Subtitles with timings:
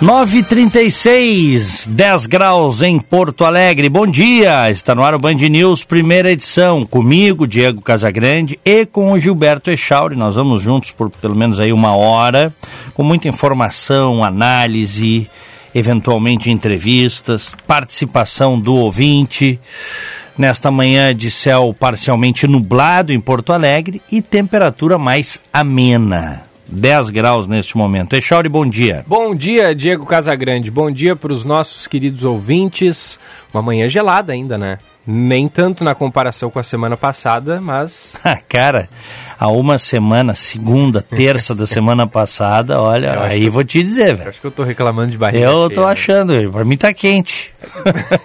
[0.00, 3.86] 936, 10 graus em Porto Alegre.
[3.90, 9.12] Bom dia, está no ar o Band News, primeira edição, comigo, Diego Casagrande, e com
[9.12, 10.16] o Gilberto Echauri.
[10.16, 12.50] Nós vamos juntos por pelo menos aí uma hora,
[12.94, 15.28] com muita informação, análise,
[15.74, 19.60] eventualmente entrevistas, participação do ouvinte.
[20.38, 26.49] Nesta manhã de céu parcialmente nublado em Porto Alegre e temperatura mais amena.
[26.70, 28.14] 10 graus neste momento.
[28.14, 29.04] Echauri, bom dia.
[29.06, 30.70] Bom dia, Diego Casagrande.
[30.70, 33.18] Bom dia para os nossos queridos ouvintes.
[33.52, 34.78] Uma manhã gelada ainda, né?
[35.06, 38.14] Nem tanto na comparação com a semana passada, mas.
[38.48, 38.88] Cara,
[39.38, 44.28] há uma semana, segunda, terça da semana passada, olha, aí vou te dizer, velho.
[44.28, 45.44] Acho que eu tô reclamando de barriga.
[45.44, 45.92] Eu cheia, tô né?
[45.92, 47.52] achando, pra mim tá quente.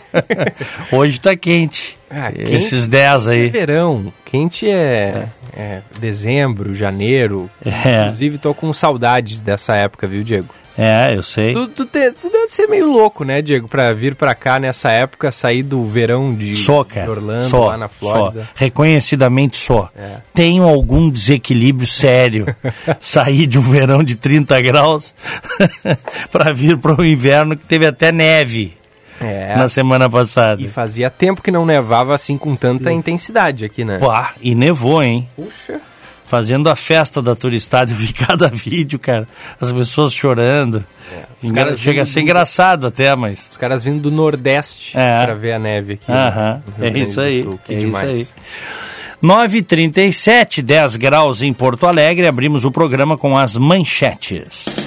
[0.92, 1.95] Hoje tá quente.
[2.16, 3.48] Ah, Esses 10 aí.
[3.48, 4.14] É verão.
[4.24, 5.62] Quente é, é.
[5.62, 7.50] é dezembro, janeiro.
[7.64, 8.04] É.
[8.04, 10.48] Inclusive, tô com saudades dessa época, viu, Diego?
[10.78, 11.54] É, eu sei.
[11.54, 14.92] Tu, tu, te, tu, deve ser meio louco, né, Diego, pra vir pra cá nessa
[14.92, 16.54] época, sair do verão de,
[16.90, 18.42] cara, de Orlando, lá na Flórida.
[18.42, 18.48] Só.
[18.56, 19.90] Reconhecidamente só.
[19.98, 20.18] É.
[20.34, 22.46] Tenho algum desequilíbrio sério.
[23.00, 25.16] sair de um verão de 30 graus
[26.32, 28.78] para vir para o inverno que teve até neve.
[29.26, 29.56] É.
[29.58, 30.62] Na semana passada.
[30.62, 34.00] E fazia tempo que não nevava assim com tanta intensidade aqui, né?
[34.00, 35.28] Pá, e nevou, hein?
[35.36, 35.82] Puxa
[36.26, 37.92] fazendo a festa da turistada.
[37.94, 39.28] Eu vi cada vídeo, cara.
[39.60, 40.84] As pessoas chorando.
[41.44, 41.52] É.
[41.52, 42.20] Cara, chega a ser do...
[42.22, 43.48] engraçado até, mas.
[43.50, 45.24] Os caras vindo do Nordeste é.
[45.24, 46.12] para ver a neve aqui.
[46.12, 46.90] Aham, né?
[46.90, 47.44] é isso aí.
[47.44, 48.12] Sul, é demais.
[48.20, 48.46] isso aí.
[49.24, 52.28] 9h37, 10 graus em Porto Alegre.
[52.28, 54.85] Abrimos o programa com as manchetes.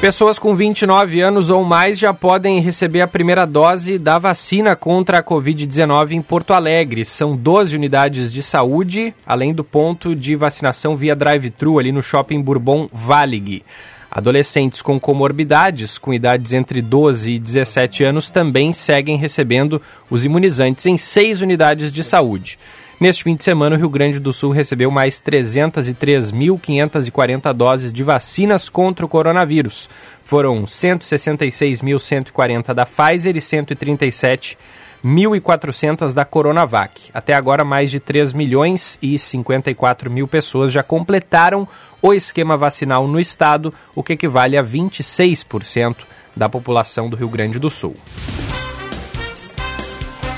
[0.00, 5.18] Pessoas com 29 anos ou mais já podem receber a primeira dose da vacina contra
[5.18, 7.04] a Covid-19 em Porto Alegre.
[7.04, 12.40] São 12 unidades de saúde, além do ponto de vacinação via drive-thru ali no Shopping
[12.40, 13.64] Bourbon Valig.
[14.08, 20.86] Adolescentes com comorbidades, com idades entre 12 e 17 anos, também seguem recebendo os imunizantes
[20.86, 22.56] em seis unidades de saúde.
[23.00, 28.68] Neste fim de semana, o Rio Grande do Sul recebeu mais 303.540 doses de vacinas
[28.68, 29.88] contra o coronavírus.
[30.24, 37.08] Foram 166.140 da Pfizer e 137.400 da Coronavac.
[37.14, 41.68] Até agora, mais de 3 milhões e 54 mil pessoas já completaram
[42.02, 45.98] o esquema vacinal no estado, o que equivale a 26%
[46.34, 47.94] da população do Rio Grande do Sul.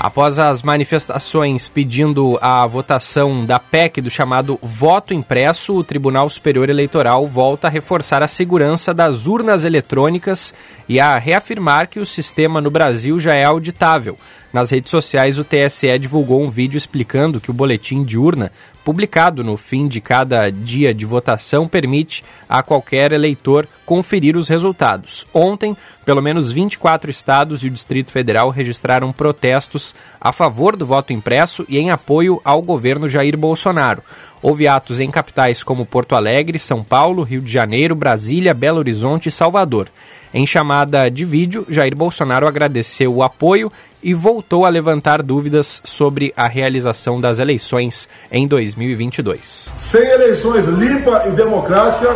[0.03, 6.71] Após as manifestações pedindo a votação da PEC do chamado voto impresso, o Tribunal Superior
[6.71, 10.55] Eleitoral volta a reforçar a segurança das urnas eletrônicas
[10.89, 14.17] e a reafirmar que o sistema no Brasil já é auditável.
[14.53, 18.51] Nas redes sociais, o TSE divulgou um vídeo explicando que o boletim de urna,
[18.83, 25.25] publicado no fim de cada dia de votação, permite a qualquer eleitor conferir os resultados.
[25.33, 31.13] Ontem, pelo menos 24 estados e o Distrito Federal registraram protestos a favor do voto
[31.13, 34.03] impresso e em apoio ao governo Jair Bolsonaro.
[34.41, 39.29] Houve atos em capitais como Porto Alegre, São Paulo, Rio de Janeiro, Brasília, Belo Horizonte
[39.29, 39.87] e Salvador.
[40.33, 43.71] Em chamada de vídeo, Jair Bolsonaro agradeceu o apoio
[44.03, 49.71] e voltou a levantar dúvidas sobre a realização das eleições em 2022.
[49.75, 52.09] Sem eleições limpa e democrática,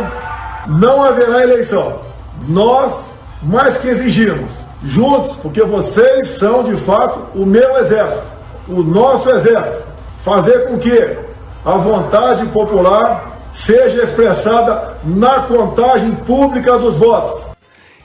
[0.66, 2.00] não haverá eleição.
[2.48, 3.10] Nós,
[3.42, 4.50] mais que exigimos,
[4.84, 8.24] juntos, porque vocês são de fato o meu exército,
[8.68, 9.84] o nosso exército,
[10.22, 11.16] fazer com que
[11.64, 17.45] a vontade popular seja expressada na contagem pública dos votos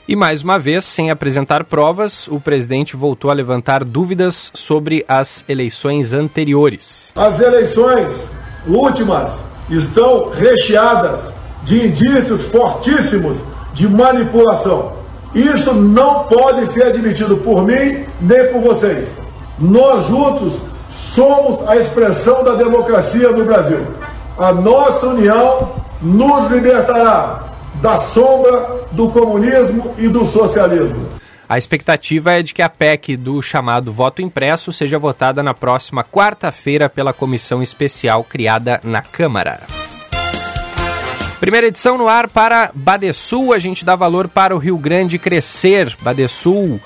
[0.08, 5.44] e mais uma vez, sem apresentar provas, o presidente voltou a levantar dúvidas sobre as
[5.48, 7.12] eleições anteriores.
[7.14, 8.26] As eleições
[8.66, 11.30] últimas estão recheadas
[11.62, 13.38] de indícios fortíssimos
[13.72, 14.92] de manipulação.
[15.34, 19.20] Isso não pode ser admitido por mim nem por vocês.
[19.58, 20.54] Nós juntos
[20.90, 23.86] somos a expressão da democracia no Brasil.
[24.38, 25.72] A nossa união
[26.02, 27.51] nos libertará
[27.82, 31.08] da sombra do comunismo e do socialismo.
[31.48, 36.04] A expectativa é de que a PEC do chamado voto impresso seja votada na próxima
[36.04, 39.60] quarta-feira pela comissão especial criada na Câmara.
[41.40, 45.94] Primeira edição no ar para Badesul, a gente dá valor para o Rio Grande crescer.
[46.00, 46.80] Badesul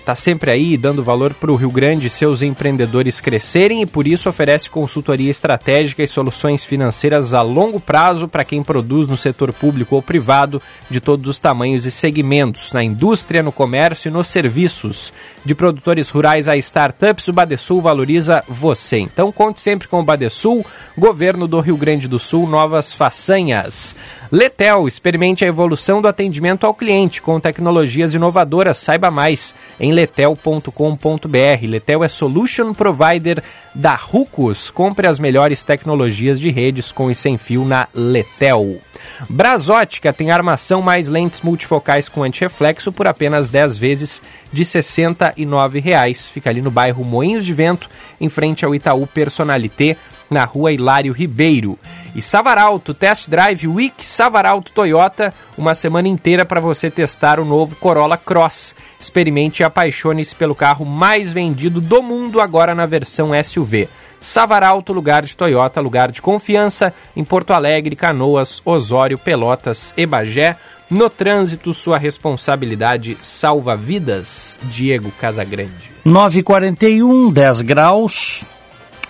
[0.00, 4.06] está sempre aí dando valor para o Rio Grande e seus empreendedores crescerem e por
[4.06, 9.52] isso oferece consultoria estratégica e soluções financeiras a longo prazo para quem produz no setor
[9.52, 14.28] público ou privado de todos os tamanhos e segmentos, na indústria, no comércio e nos
[14.28, 15.12] serviços.
[15.44, 18.98] De produtores rurais a startups, o Badesul valoriza você.
[18.98, 20.64] Então conte sempre com o Badesul,
[20.96, 23.94] governo do Rio Grande do Sul, novas façanhas.
[24.32, 28.78] Letel, experimente a evolução do atendimento ao cliente com tecnologias inovadoras.
[28.78, 31.66] Saiba mais em letel.com.br.
[31.68, 33.42] Letel é solution provider
[33.74, 34.70] da Rucos.
[34.70, 38.80] Compre as melhores tecnologias de redes com e sem fio na Letel.
[39.28, 46.30] Brasótica tem armação mais lentes multifocais com antirreflexo por apenas 10 vezes de R$ 69,00.
[46.30, 49.96] Fica ali no bairro Moinhos de Vento, em frente ao Itaú Personalité
[50.30, 51.78] na rua Hilário Ribeiro.
[52.14, 57.76] E Savaralto, Test Drive Week Savaralto Toyota, uma semana inteira para você testar o novo
[57.76, 58.74] Corolla Cross.
[58.98, 63.88] Experimente e apaixone-se pelo carro mais vendido do mundo agora na versão SUV.
[64.20, 70.56] Savaralto, lugar de Toyota, lugar de confiança, em Porto Alegre, Canoas, Osório, Pelotas e Bagé.
[70.90, 74.58] No trânsito, sua responsabilidade salva vidas.
[74.64, 75.90] Diego Casagrande.
[76.04, 78.44] 9h41, 10 graus.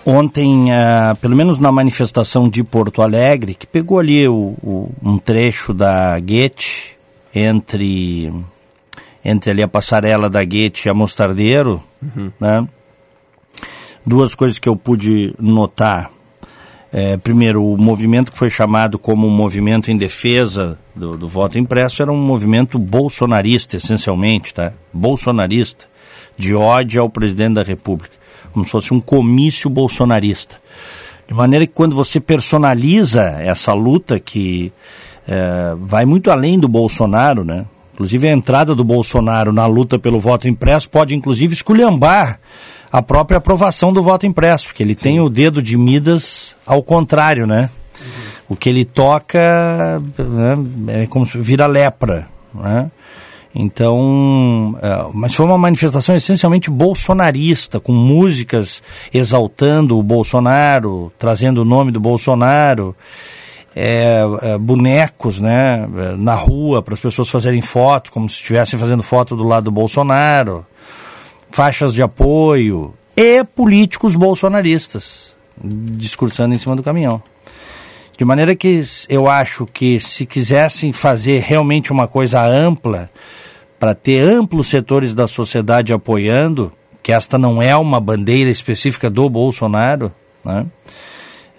[0.05, 5.19] Ontem, uh, pelo menos na manifestação de Porto Alegre, que pegou ali o, o, um
[5.19, 6.97] trecho da Guete
[7.33, 8.33] entre,
[9.23, 12.31] entre ali a passarela da Guete e a Mostardeiro, uhum.
[12.39, 12.67] né?
[14.03, 16.09] Duas coisas que eu pude notar.
[16.91, 21.59] É, primeiro, o movimento que foi chamado como um movimento em defesa do, do voto
[21.59, 24.73] impresso era um movimento bolsonarista, essencialmente, tá?
[24.91, 25.85] Bolsonarista,
[26.35, 28.20] de ódio ao presidente da República
[28.51, 30.57] como se fosse um comício bolsonarista.
[31.27, 34.71] De maneira que quando você personaliza essa luta que
[35.27, 37.65] é, vai muito além do Bolsonaro, né?
[37.93, 42.39] Inclusive a entrada do Bolsonaro na luta pelo voto impresso pode inclusive esculhambar
[42.91, 45.03] a própria aprovação do voto impresso, porque ele Sim.
[45.03, 47.69] tem o dedo de Midas ao contrário, né?
[47.99, 48.07] Uhum.
[48.49, 52.91] O que ele toca né, é como se vira lepra, né?
[53.53, 58.81] Então, é, mas foi uma manifestação essencialmente bolsonarista, com músicas
[59.13, 62.95] exaltando o Bolsonaro, trazendo o nome do Bolsonaro,
[63.75, 65.87] é, é, bonecos né,
[66.17, 69.71] na rua para as pessoas fazerem fotos, como se estivessem fazendo foto do lado do
[69.71, 70.65] Bolsonaro,
[71.49, 75.31] faixas de apoio e políticos bolsonaristas
[75.63, 77.21] discursando em cima do caminhão.
[78.21, 83.09] De maneira que eu acho que se quisessem fazer realmente uma coisa ampla,
[83.79, 86.71] para ter amplos setores da sociedade apoiando,
[87.01, 90.13] que esta não é uma bandeira específica do Bolsonaro,
[90.45, 90.67] né?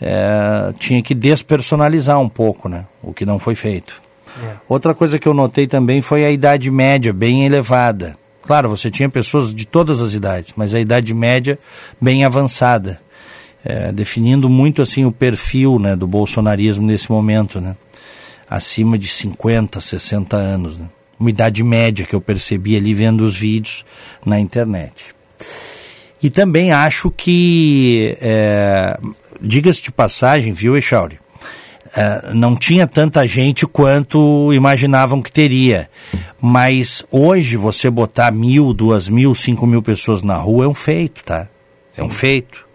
[0.01, 2.85] É, tinha que despersonalizar um pouco, né?
[3.03, 4.01] O que não foi feito.
[4.41, 4.55] É.
[4.69, 8.17] Outra coisa que eu notei também foi a idade média bem elevada.
[8.41, 11.59] Claro, você tinha pessoas de todas as idades, mas a idade média
[12.01, 13.01] bem avançada,
[13.65, 17.77] é, definindo muito assim o perfil né, do bolsonarismo nesse momento, né?
[18.49, 20.87] Acima de 50, 60 anos, né?
[21.23, 23.85] uma idade média que eu percebi ali vendo os vídeos
[24.27, 25.15] na internet.
[26.23, 28.99] E também acho que, é,
[29.41, 31.19] diga-se de passagem, viu, Echauri?
[31.95, 35.89] É, não tinha tanta gente quanto imaginavam que teria.
[36.41, 41.23] Mas hoje você botar mil, duas mil, cinco mil pessoas na rua é um feito,
[41.25, 41.49] tá?
[41.97, 42.67] É um feito.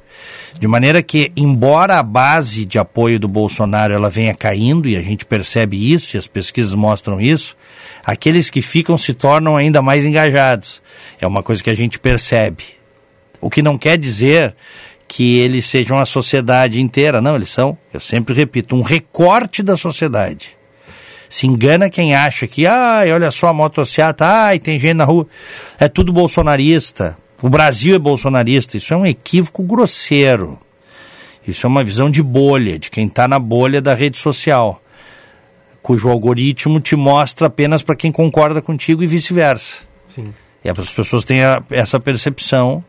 [0.60, 5.02] De maneira que, embora a base de apoio do Bolsonaro ela venha caindo, e a
[5.02, 7.56] gente percebe isso, e as pesquisas mostram isso,
[8.04, 10.82] aqueles que ficam se tornam ainda mais engajados.
[11.22, 12.64] É uma coisa que a gente percebe.
[13.40, 14.56] O que não quer dizer
[15.08, 19.78] que eles sejam a sociedade inteira, não, eles são, eu sempre repito, um recorte da
[19.78, 20.58] sociedade.
[21.30, 25.28] Se engana quem acha que, ai, olha só a motocicleta, ai, tem gente na rua.
[25.80, 27.18] É tudo bolsonarista.
[27.42, 28.78] O Brasil é bolsonarista.
[28.78, 30.60] Isso é um equívoco grosseiro.
[31.48, 34.82] Isso é uma visão de bolha, de quem está na bolha da rede social
[35.88, 39.84] cujo algoritmo te mostra apenas para quem concorda contigo e vice-versa.
[40.62, 42.84] E as pessoas têm a, essa percepção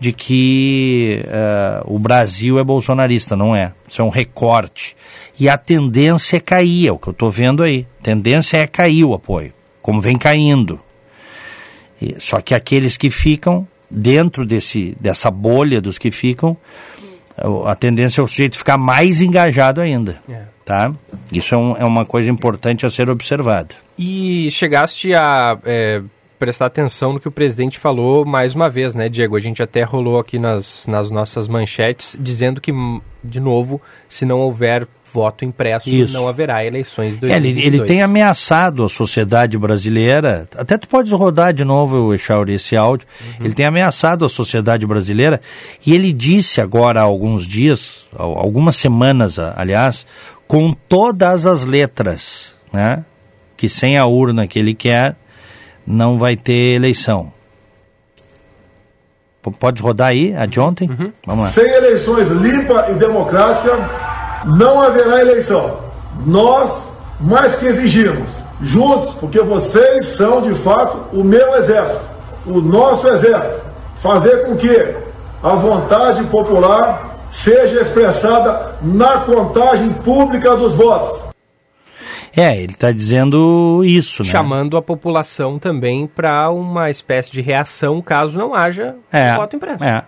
[0.00, 3.72] de que uh, o Brasil é bolsonarista, não é.
[3.88, 4.96] Isso é um recorte.
[5.38, 7.86] E a tendência é cair, é o que eu estou vendo aí.
[8.00, 10.80] A tendência é cair o apoio, como vem caindo.
[12.02, 16.56] E, só que aqueles que ficam dentro desse, dessa bolha dos que ficam,
[17.66, 20.20] a tendência é o sujeito ficar mais engajado ainda.
[20.28, 20.42] É.
[20.64, 20.92] Tá?
[21.32, 23.74] Isso é, um, é, uma coisa importante a ser observada.
[23.98, 26.00] E chegaste a é,
[26.38, 29.36] prestar atenção no que o presidente falou mais uma vez, né, Diego?
[29.36, 32.72] A gente até rolou aqui nas, nas nossas manchetes dizendo que,
[33.24, 36.12] de novo, se não houver voto impresso, Isso.
[36.12, 37.74] não haverá eleições de É, ele, 2022.
[37.74, 43.06] ele tem ameaçado a sociedade brasileira, até tu podes rodar de novo, Echauri, esse áudio,
[43.40, 45.40] ele tem ameaçado a sociedade brasileira
[45.86, 50.06] e ele disse agora há alguns dias, algumas semanas, aliás,
[50.46, 53.04] com todas as letras, né,
[53.56, 55.16] que sem a urna que ele quer,
[55.86, 57.32] não vai ter eleição.
[59.42, 60.88] P- Pode rodar aí, a de ontem?
[61.26, 61.50] Vamos lá.
[61.50, 63.70] Sem eleições limpa e democrática,
[64.44, 65.78] não haverá eleição.
[66.26, 66.88] Nós
[67.20, 68.30] mais que exigimos,
[68.62, 72.00] juntos, porque vocês são de fato o meu exército,
[72.46, 73.60] o nosso exército,
[73.98, 74.94] fazer com que
[75.42, 81.30] a vontade popular seja expressada na contagem pública dos votos.
[82.36, 84.28] É, ele está dizendo isso, né?
[84.28, 89.82] chamando a população também para uma espécie de reação caso não haja É, voto impresso.
[89.82, 90.04] é.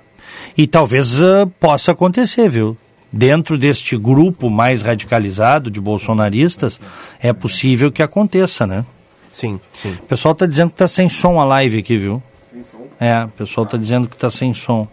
[0.56, 2.76] E talvez ah, possa acontecer, viu?
[3.12, 6.80] Dentro deste grupo mais radicalizado de bolsonaristas,
[7.20, 8.84] é possível que aconteça, né?
[9.32, 9.92] Sim, sim.
[9.92, 12.22] O pessoal está dizendo que está sem som a live aqui, viu?
[12.50, 12.86] Sem som?
[13.00, 14.86] É, o pessoal está dizendo que está sem som.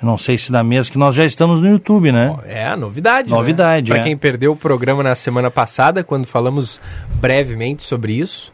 [0.00, 2.36] Eu não sei se da mesa, que nós já estamos no YouTube, né?
[2.46, 3.30] É novidade.
[3.30, 4.04] Novidade, Para é.
[4.04, 6.80] quem perdeu o programa na semana passada, quando falamos
[7.14, 8.52] brevemente sobre isso,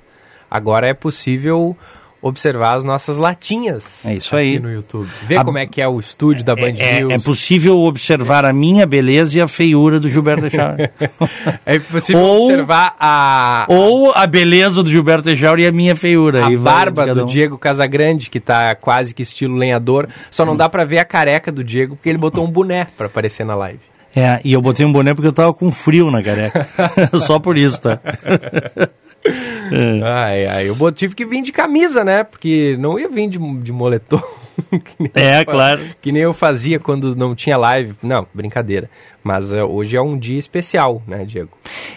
[0.51, 1.77] agora é possível
[2.23, 4.07] observar as nossas latinhas.
[4.07, 4.59] É isso aí.
[4.61, 5.09] no YouTube.
[5.27, 7.13] Ver A- como é que é o estúdio da Band É, News.
[7.15, 10.89] é possível observar a minha beleza e a feiura do Gilberto Echauri.
[11.67, 16.41] É possível Ou- observar a, Ou a beleza do Gilberto Echauri e a minha feiura.
[16.47, 17.27] a vai barba do um.
[17.27, 20.09] Diego Casagrande, que tá quase que estilo lenhador.
[20.31, 23.07] Só não dá pra ver a careca do Diego, porque ele botou um boné pra
[23.07, 23.81] aparecer na live.
[24.15, 26.69] É, e eu botei um boné porque eu tava com frio na careca.
[27.27, 27.99] Só por isso, tá?
[30.05, 32.25] Ai, ai, eu tive que vir de camisa, né?
[32.25, 34.21] Porque não ia vir de, de moletom.
[34.71, 35.81] que nem É, claro.
[36.01, 37.95] Que nem eu fazia quando não tinha live.
[38.03, 38.91] Não, brincadeira.
[39.23, 41.51] Mas é, hoje é um dia especial, né, Diego?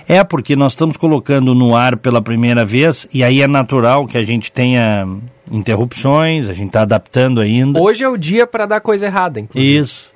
[0.07, 4.17] É, porque nós estamos colocando no ar pela primeira vez, e aí é natural que
[4.17, 5.07] a gente tenha
[5.51, 7.79] interrupções, a gente está adaptando ainda.
[7.79, 9.77] Hoje é o dia pra dar coisa errada, inclusive.
[9.79, 10.13] Isso.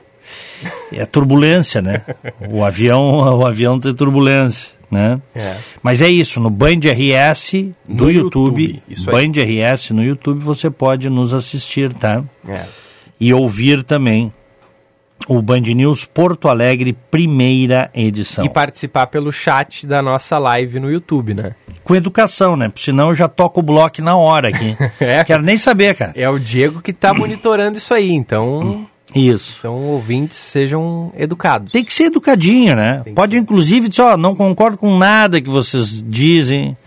[0.93, 2.03] É turbulência, né?
[2.49, 5.21] O avião, o avião tem turbulência, né?
[5.35, 5.55] É.
[5.81, 7.51] Mas é isso, no Band RS
[7.87, 9.27] do No YouTube, YouTube, isso aí.
[9.27, 12.23] Band RS no YouTube você pode nos assistir, tá?
[12.47, 12.65] É.
[13.19, 14.33] E ouvir também
[15.27, 18.43] o Band News Porto Alegre, primeira edição.
[18.43, 21.55] E participar pelo chat da nossa live no YouTube, né?
[21.83, 22.69] Com educação, né?
[22.69, 24.75] Porque senão eu já toco o bloco na hora aqui.
[24.99, 25.23] É.
[25.23, 26.13] Quero nem saber, cara.
[26.15, 28.85] É o Diego que tá monitorando isso aí, então,
[29.15, 29.55] Isso.
[29.59, 31.71] então ouvintes sejam educados.
[31.71, 33.01] Tem que ser educadinho, né?
[33.03, 36.77] Tem Pode, inclusive, dizer, ó, não concordo com nada que vocês dizem,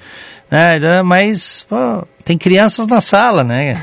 [0.50, 1.02] né?
[1.02, 3.76] Mas, pô, tem crianças na sala, né?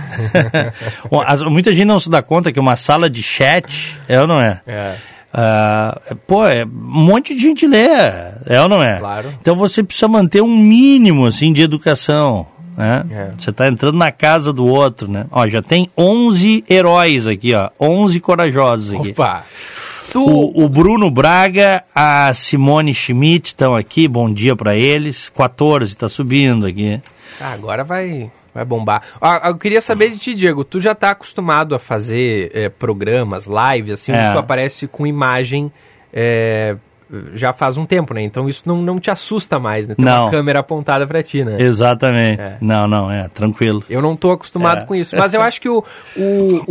[1.49, 4.61] Muita gente não se dá conta que uma sala de chat é ou não é?
[4.65, 4.95] É.
[5.31, 6.69] Ah, pô, é, um
[7.03, 7.87] monte de gente lê,
[8.45, 8.97] é ou não é?
[8.97, 9.33] Claro.
[9.39, 12.47] Então você precisa manter um mínimo, assim, de educação,
[12.79, 13.05] né?
[13.11, 13.31] É.
[13.37, 15.25] Você está entrando na casa do outro, né?
[15.29, 19.11] Ó, já tem 11 heróis aqui, ó, 11 corajosos aqui.
[19.11, 19.43] Opa!
[20.11, 25.29] Tu, O, o Bruno Braga, a Simone Schmidt estão aqui, bom dia para eles.
[25.29, 26.99] 14 está subindo aqui.
[27.39, 29.03] Ah, agora vai, vai bombar.
[29.21, 30.63] Ah, eu queria saber de ti, Diego.
[30.63, 34.17] Tu já tá acostumado a fazer eh, programas, lives, assim, É.
[34.23, 35.71] onde tu aparece com imagem
[36.11, 36.75] eh,
[37.33, 38.21] já faz um tempo, né?
[38.21, 39.95] Então isso não, não te assusta mais, né?
[39.95, 40.23] Ter Não.
[40.25, 41.55] uma câmera apontada pra ti, né?
[41.59, 42.41] Exatamente.
[42.41, 42.57] É.
[42.61, 43.83] Não, não, é, tranquilo.
[43.89, 44.85] Eu não tô acostumado É.
[44.85, 45.15] com isso.
[45.15, 45.83] Mas eu acho que o,
[46.15, 46.63] o,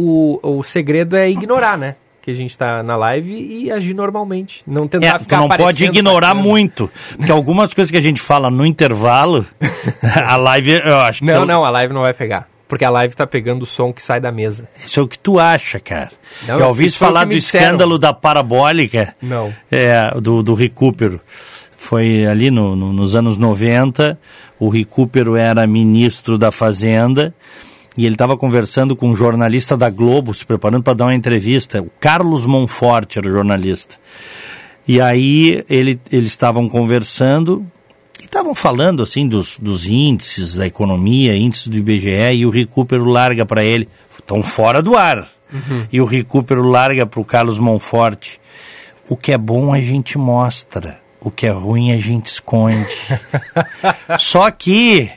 [0.43, 1.97] o, o segredo é ignorar, né?
[2.23, 4.63] Que a gente tá na live e agir normalmente.
[4.67, 8.21] Não tentar É, tu ficar não pode ignorar muito, porque algumas coisas que a gente
[8.21, 9.47] fala no intervalo,
[10.27, 12.47] a live, eu acho que Não, ela- não, a live não vai pegar.
[12.69, 14.69] Porque a live tá pegando o som que sai da mesa.
[14.87, 16.11] isso é o que tu acha, cara.
[16.47, 17.65] Não, Já ouvi falar do disseram.
[17.65, 19.15] escândalo da parabólica?
[19.23, 19.53] Não.
[19.71, 21.19] É, do, do recupero.
[21.77, 24.19] Foi ali no, no- nos anos 90,
[24.59, 27.33] o recupero era ministro da Fazenda
[27.97, 31.81] e ele estava conversando com um jornalista da Globo, se preparando para dar uma entrevista.
[31.81, 33.97] O Carlos Monforte era o jornalista.
[34.87, 37.65] E aí ele, eles estavam conversando
[38.19, 43.47] estavam falando assim dos, dos índices da economia, índices do IBGE, e o recupero larga
[43.47, 43.89] para ele.
[44.19, 45.29] Estão fora do ar.
[45.91, 48.39] E o recupero larga para o Carlos Monforte.
[49.09, 52.87] O que é bom a gente mostra, o que é ruim a gente esconde.
[54.19, 55.11] Só que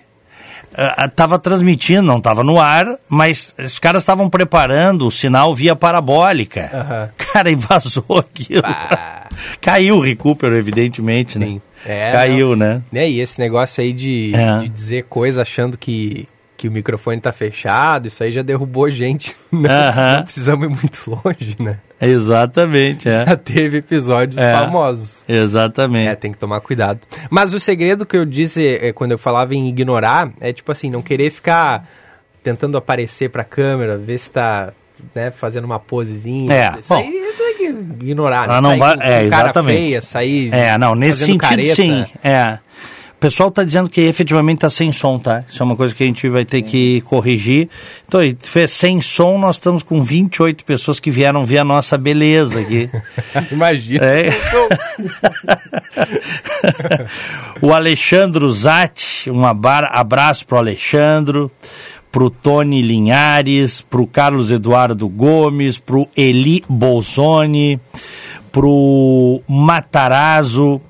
[1.06, 6.70] estava transmitindo, não estava no ar, mas os caras estavam preparando o sinal via parabólica.
[6.74, 7.10] Aham.
[7.18, 8.64] Cara, e vazou aquilo.
[8.64, 9.28] Ah.
[9.60, 11.60] Caiu o recupero, evidentemente, né?
[11.86, 12.56] É, Caiu, não.
[12.56, 12.82] né?
[12.92, 14.58] Né, E esse negócio aí de, É.
[14.60, 16.26] de dizer coisa achando que,
[16.58, 19.36] que o microfone tá fechado, isso aí já derrubou gente.
[19.52, 20.16] Não, Aham.
[20.18, 21.80] não precisamos ir muito longe, né?
[22.00, 23.26] Exatamente, é.
[23.26, 24.54] Já teve episódios É.
[24.54, 25.18] famosos.
[25.28, 26.16] É, Exatamente.
[26.18, 27.00] tem que tomar cuidado.
[27.30, 30.90] Mas o segredo que eu disse é, quando eu falava em ignorar é tipo assim,
[30.90, 31.88] não querer ficar
[32.44, 34.72] tentando aparecer pra câmera, ver se tá
[35.14, 36.52] né, fazendo uma posezinha.
[36.54, 37.00] É, Isso bom.
[37.00, 37.31] aí
[38.02, 38.56] ignorar, né?
[38.58, 39.78] Ah, não sair vai- é, exatamente.
[39.78, 41.76] feia, sair É, não, nesse sentido careta.
[41.76, 42.06] sim.
[42.24, 42.58] É.
[43.16, 45.44] O pessoal tá dizendo que efetivamente tá sem som, tá?
[45.48, 47.70] Isso é uma coisa que a gente vai ter que corrigir.
[48.08, 48.20] Então,
[48.68, 52.90] sem som, nós estamos com 28 pessoas que vieram ver a nossa beleza aqui.
[53.52, 54.04] Imagina.
[54.04, 54.30] É.
[57.62, 61.52] o Alexandro Zatti, um abra- abraço pro Alexandro,
[62.12, 67.80] pro Tony Linhares, pro Carlos Eduardo Gomes, pro Eli Bolzoni,
[68.52, 70.82] pro Matarazzo.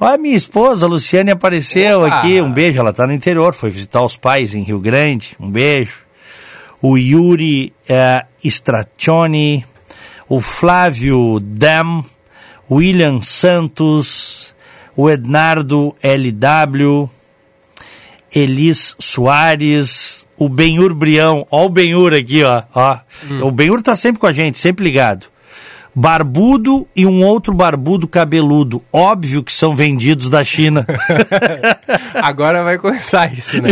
[0.00, 2.16] Olha, minha esposa, a Luciane, apareceu Opa!
[2.16, 2.40] aqui.
[2.40, 5.36] Um beijo, ela tá no interior, foi visitar os pais em Rio Grande.
[5.38, 6.00] Um beijo.
[6.80, 9.64] O Yuri eh, Straccioni,
[10.28, 12.04] o Flávio Dam,
[12.68, 14.52] William Santos,
[14.96, 17.08] o Ednardo LW,
[18.34, 22.98] Elis Soares, o Benhur Brião, ó o Benhur aqui, ó, ó.
[23.42, 25.26] O Benhur tá sempre com a gente, sempre ligado.
[25.94, 30.86] Barbudo e um outro barbudo cabeludo, óbvio que são vendidos da China.
[32.14, 33.70] Agora vai começar isso, né?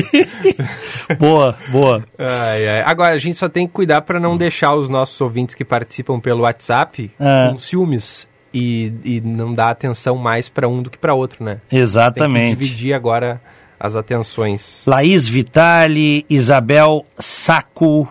[1.18, 2.04] boa, boa.
[2.18, 2.82] Ai, ai.
[2.82, 6.20] Agora, a gente só tem que cuidar para não deixar os nossos ouvintes que participam
[6.20, 7.48] pelo WhatsApp É.
[7.52, 11.60] com ciúmes e, e não dar atenção mais para um do que para outro, né?
[11.68, 12.48] Tem que Exatamente.
[12.50, 13.40] dividir agora
[13.80, 14.82] as atenções.
[14.86, 18.06] Laís Vitali, Isabel Saco,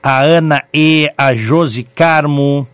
[0.00, 2.66] a Ana E, a Josi Carmo,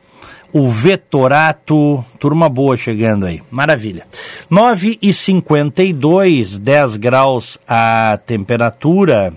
[0.53, 3.43] o Vetorato, turma boa chegando aí.
[3.51, 4.07] Maravilha.
[4.51, 9.33] 9 e 52, 10 graus a temperatura.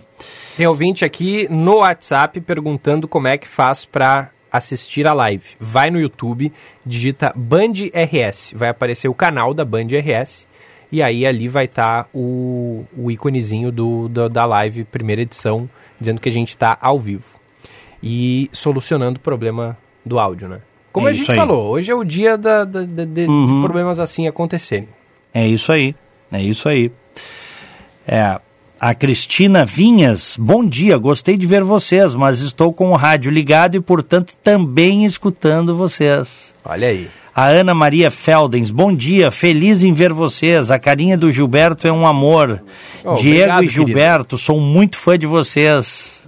[0.58, 5.46] Tem ouvinte aqui no WhatsApp perguntando como é que faz para assistir a live.
[5.58, 6.52] Vai no YouTube,
[6.86, 10.49] digita Band RS, vai aparecer o canal da Band RS
[10.92, 16.20] e aí ali vai estar o, o íconezinho do, do- da live, primeira edição, dizendo
[16.22, 17.40] que a gente está ao vivo
[18.02, 20.60] e solucionando o problema do áudio, né?
[20.92, 23.56] Como É a gente falou, hoje é o dia da, da- da- de, Uhum.
[23.58, 24.90] de problemas assim acontecerem.
[25.34, 25.94] É isso aí,
[26.32, 26.92] é isso aí.
[28.08, 28.40] É,
[28.80, 33.76] a Cristina Vinhas, bom dia, gostei de ver vocês, mas estou com o rádio ligado
[33.76, 36.56] e, portanto, também escutando vocês.
[36.66, 37.08] Olha aí.
[37.40, 40.70] A Ana Maria Feldens, bom dia, feliz em ver vocês.
[40.70, 42.62] A carinha do Gilberto é um amor.
[43.02, 46.28] Oh, Diego obrigado, e Gilberto, sou muito fã de vocês.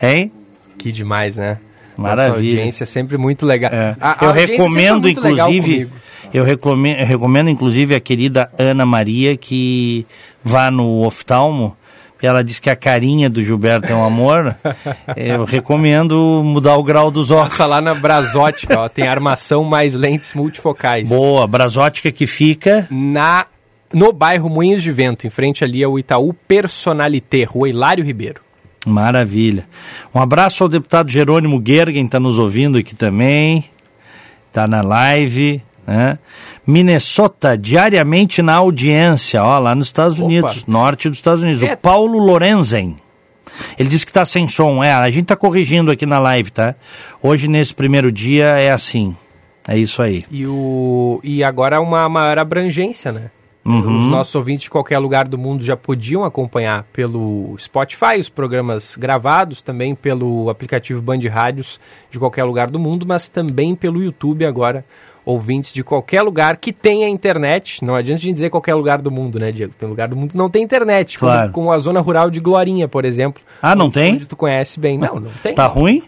[0.00, 0.32] Hein?
[0.78, 1.58] Que demais, né?
[1.94, 2.28] Maravilha.
[2.28, 3.70] Nossa audiência é sempre muito legal.
[3.70, 3.96] É.
[4.00, 5.90] A- a eu foi recomendo, inclusive,
[6.32, 10.06] eu recomendo, eu recomendo, inclusive, a querida Ana Maria que
[10.42, 11.76] vá no oftalmo.
[12.22, 14.56] Ela diz que a carinha do Gilberto é um amor.
[15.16, 17.52] eu recomendo mudar o grau dos óculos.
[17.52, 21.08] Passa lá na Brasótica, ó, tem armação mais lentes multifocais.
[21.08, 22.86] Boa, brasótica que fica.
[22.90, 23.46] Na,
[23.92, 28.40] no bairro Moinhos de Vento, em frente ali ao Itaú Personalité, Rua Hilário Ribeiro.
[28.86, 29.66] Maravilha.
[30.14, 33.64] Um abraço ao deputado Jerônimo Gergen, está nos ouvindo aqui também.
[34.48, 35.60] Está na live.
[35.86, 36.18] Né?
[36.66, 40.26] Minnesota, diariamente na audiência, ó, lá nos Estados Opa.
[40.26, 41.62] Unidos, norte dos Estados Unidos.
[41.62, 41.74] É.
[41.74, 42.96] O Paulo Lorenzen.
[43.78, 44.82] Ele disse que está sem som.
[44.82, 46.74] É, a gente está corrigindo aqui na live, tá?
[47.22, 49.16] Hoje, nesse primeiro dia, é assim.
[49.68, 50.24] É isso aí.
[50.30, 53.30] E, o, e agora uma maior abrangência, né?
[53.64, 53.96] Uhum.
[53.96, 58.94] Os nossos ouvintes de qualquer lugar do mundo já podiam acompanhar pelo Spotify, os programas
[58.94, 64.46] gravados, também pelo aplicativo Band Rádios de qualquer lugar do mundo, mas também pelo YouTube
[64.46, 64.84] agora,
[65.26, 67.84] ouvintes de qualquer lugar que tenha internet.
[67.84, 69.74] Não adianta a gente dizer qualquer lugar do mundo, né, Diego?
[69.76, 71.52] Tem lugar do mundo que não tem internet, como- Claro.
[71.52, 73.42] como, a zona rural de Glorinha, por exemplo.
[73.60, 74.14] Ah, não onde- tem?
[74.14, 74.96] Onde tu conhece bem.
[74.96, 75.54] Não, não tem.
[75.54, 76.02] Tá ruim?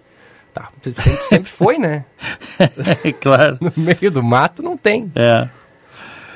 [0.55, 0.69] Tá.
[0.83, 2.05] Sempre, sempre foi, né?
[3.05, 3.59] É claro.
[3.61, 5.11] No meio do mato não tem.
[5.15, 5.49] É.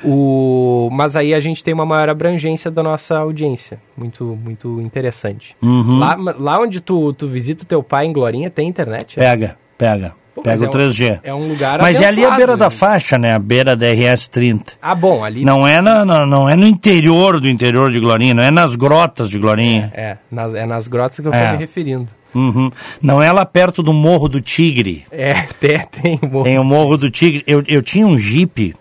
[0.05, 0.89] O...
[0.91, 3.79] Mas aí a gente tem uma maior abrangência da nossa audiência.
[3.95, 5.55] Muito, muito interessante.
[5.61, 5.97] Uhum.
[5.97, 9.15] Lá, lá onde tu, tu visita o teu pai em Glorinha, tem internet?
[9.15, 10.13] Pega, pega.
[10.35, 11.19] Pô, pega o é um- 3G.
[11.23, 12.71] É um lugar Mas é ali a beira da né?
[12.71, 13.33] faixa, né?
[13.33, 14.73] A beira da RS 30.
[14.81, 15.45] Ah, bom, ali...
[15.45, 18.75] Não é, na, na- não é no interior do interior de Glorinha, não é nas
[18.75, 19.91] grotas de Glorinha.
[19.95, 21.45] É, nas, é nas grotas que eu É.
[21.47, 22.07] tô me referindo.
[22.33, 22.71] Uhum.
[22.99, 25.05] Não é lá perto do Morro do Tigre.
[25.11, 27.43] É, tem, tem um Tem o Morro do Tigre.
[27.45, 28.73] Eu, eu tinha um Jeep,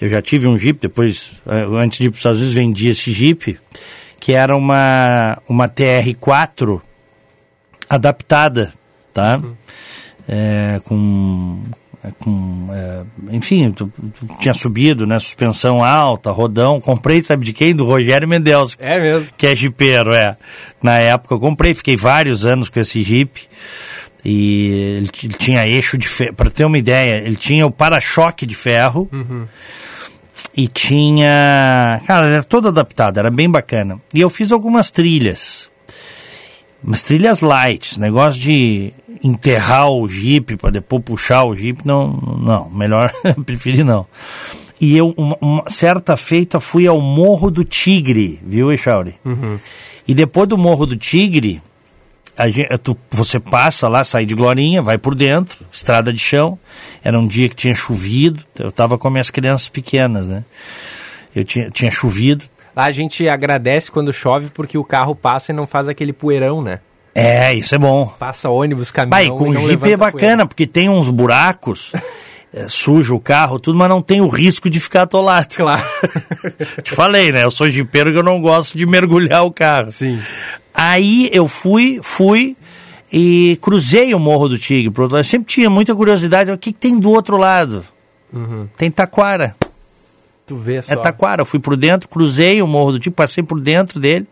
[0.00, 2.88] eu já tive um Jeep, depois, eh, antes de ir para os Estados Unidos, vendi
[2.88, 3.58] esse Jeep,
[4.18, 6.80] que era uma, uma TR4
[7.88, 8.72] adaptada,
[9.12, 9.40] tá?
[10.32, 11.60] É, com
[12.02, 15.18] é, com, é, enfim, tu, tu tinha subido, né?
[15.20, 16.80] Suspensão alta, rodão.
[16.80, 17.74] Comprei, sabe de quem?
[17.74, 18.76] Do Rogério Mendes.
[18.78, 19.28] É mesmo.
[19.36, 20.34] Que é jipeiro, é.
[20.82, 23.42] Na época eu comprei, fiquei vários anos com esse Jeep.
[24.24, 26.34] E ele, ele tinha eixo de ferro.
[26.34, 29.08] Para ter uma ideia, ele tinha o para-choque de ferro.
[29.12, 29.46] Uhum.
[30.56, 32.00] E tinha.
[32.06, 34.00] Cara, era todo adaptado, era bem bacana.
[34.14, 35.69] E eu fiz algumas trilhas.
[36.82, 42.70] Umas trilhas light, negócio de enterrar o Jeep para depois puxar o Jeep, não, não,
[42.70, 43.12] melhor
[43.44, 44.06] preferi não.
[44.80, 49.14] E eu, uma, uma, certa feita, fui ao Morro do Tigre, viu, Echauri?
[49.24, 49.58] Uhum.
[50.08, 51.60] E depois do Morro do Tigre,
[52.48, 56.58] gente, tu, você passa lá, sai de Glorinha, vai por dentro, estrada de chão.
[57.04, 60.44] Era um dia que tinha chovido, eu estava com minhas crianças pequenas, né?
[61.34, 62.44] Eu tinha, tinha chovido.
[62.74, 66.62] Lá a gente agradece quando chove porque o carro passa e não faz aquele poeirão,
[66.62, 66.80] né?
[67.14, 68.06] É, isso é bom.
[68.18, 69.10] Passa ônibus, caminhão.
[69.10, 71.92] Pai, com o Jeep é bacana, porque tem uns buracos.
[72.54, 75.54] é, suja o carro, tudo, mas não tem o risco de ficar atolado.
[75.56, 75.84] Claro.
[76.82, 77.44] Te falei, né?
[77.44, 79.90] Eu sou jipeiro que eu não gosto de mergulhar o carro.
[79.90, 80.20] Sim.
[80.72, 82.56] Aí eu fui, fui
[83.12, 84.90] e cruzei o Morro do Tigre.
[84.90, 85.24] Pro outro lado.
[85.24, 86.50] Eu sempre tinha muita curiosidade.
[86.50, 87.84] O que, que tem do outro lado?
[88.32, 88.68] Uhum.
[88.76, 89.54] Tem Taquara.
[90.50, 90.94] Tu vê só.
[90.94, 91.42] É Taquara.
[91.42, 94.26] Eu fui por dentro, cruzei o Morro do Tigre, passei por dentro dele.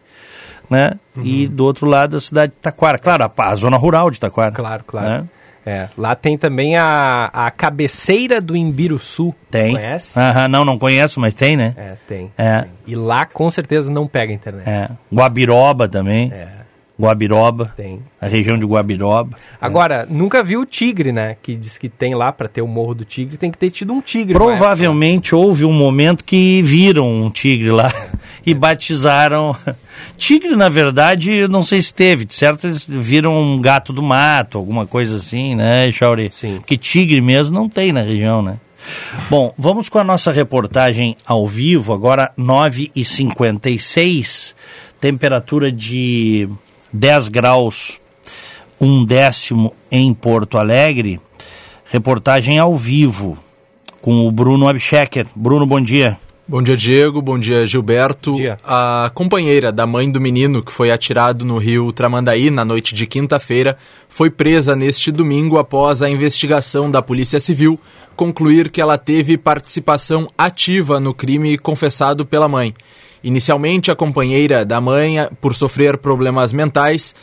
[0.69, 0.99] Né?
[1.17, 1.25] Uhum.
[1.25, 2.99] E do outro lado a cidade de Taquara.
[2.99, 4.51] Claro, a, a zona rural de Taquara.
[4.51, 5.09] Claro, claro.
[5.09, 5.25] Né?
[5.65, 9.33] É, lá tem também a, a cabeceira do Imbiruçu.
[9.49, 9.75] Tem.
[9.75, 10.19] Conhece?
[10.19, 11.73] Aham, não, não conheço, mas tem, né?
[11.77, 12.33] É, tem.
[12.37, 12.63] É.
[12.63, 12.71] Tem.
[12.89, 14.69] E lá com certeza não pega internet.
[14.69, 14.91] É.
[15.15, 16.33] Guabiroba também.
[16.33, 16.49] É.
[17.01, 17.73] Guabiroba.
[17.77, 18.01] Tem.
[18.21, 19.37] A região de Guabiroba.
[19.61, 20.13] Agora, é.
[20.13, 21.37] nunca vi o tigre, né?
[21.41, 23.93] Que diz que tem lá para ter o Morro do Tigre, tem que ter tido
[23.93, 24.35] um tigre.
[24.35, 27.93] Provavelmente houve um momento que viram um tigre lá
[28.45, 29.55] e batizaram.
[30.17, 34.03] Tigre, na verdade, eu não sei se teve, de certo eles viram um gato do
[34.03, 36.31] mato, alguma coisa assim, né, Chauri?
[36.33, 36.57] Sim.
[36.57, 38.57] Porque tigre mesmo não tem na região, né?
[39.31, 44.55] Bom, vamos com a nossa reportagem ao vivo, agora 9h56,
[45.01, 46.49] temperatura de
[46.93, 48.01] 10 graus,
[48.81, 51.21] um décimo em Porto Alegre.
[51.91, 53.39] Reportagem ao vivo
[54.01, 55.27] com o Bruno Abschecker.
[55.35, 56.19] Bruno, bom dia.
[56.47, 57.21] Bom dia, Diego.
[57.21, 58.33] Bom dia, Gilberto.
[58.33, 58.59] Bom dia.
[58.65, 63.07] A companheira da mãe do menino que foi atirado no rio Tramandaí na noite de
[63.07, 63.77] quinta-feira
[64.09, 67.79] foi presa neste domingo após a investigação da Polícia Civil
[68.17, 72.75] concluir que ela teve participação ativa no crime confessado pela mãe.
[73.23, 77.15] Inicialmente, a companheira da mãe, por sofrer problemas mentais,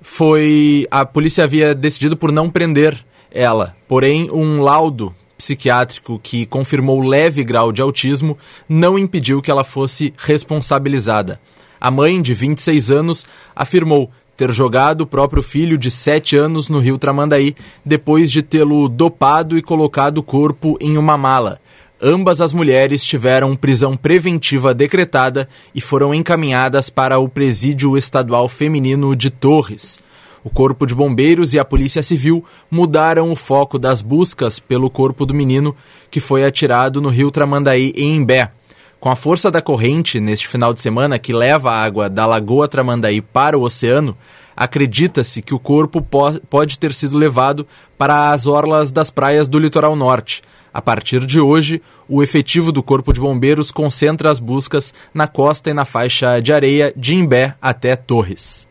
[0.00, 2.98] foi a polícia havia decidido por não prender
[3.30, 3.76] ela.
[3.86, 8.36] Porém, um laudo psiquiátrico que confirmou leve grau de autismo
[8.68, 11.40] não impediu que ela fosse responsabilizada.
[11.80, 16.78] A mãe, de 26 anos, afirmou ter jogado o próprio filho de 7 anos no
[16.78, 21.60] rio Tramandaí depois de tê-lo dopado e colocado o corpo em uma mala.
[22.00, 29.16] Ambas as mulheres tiveram prisão preventiva decretada e foram encaminhadas para o Presídio Estadual Feminino
[29.16, 29.98] de Torres.
[30.44, 35.26] O Corpo de Bombeiros e a Polícia Civil mudaram o foco das buscas pelo corpo
[35.26, 35.74] do menino
[36.08, 38.52] que foi atirado no rio Tramandaí, em Imbé.
[39.00, 42.68] Com a força da corrente neste final de semana que leva a água da Lagoa
[42.68, 44.16] Tramandaí para o oceano,
[44.56, 49.58] acredita-se que o corpo po pode ter sido levado para as orlas das praias do
[49.58, 50.42] litoral norte.
[50.78, 55.70] A partir de hoje, o efetivo do Corpo de Bombeiros concentra as buscas na costa
[55.70, 58.64] e na faixa de areia de Imbé até Torres.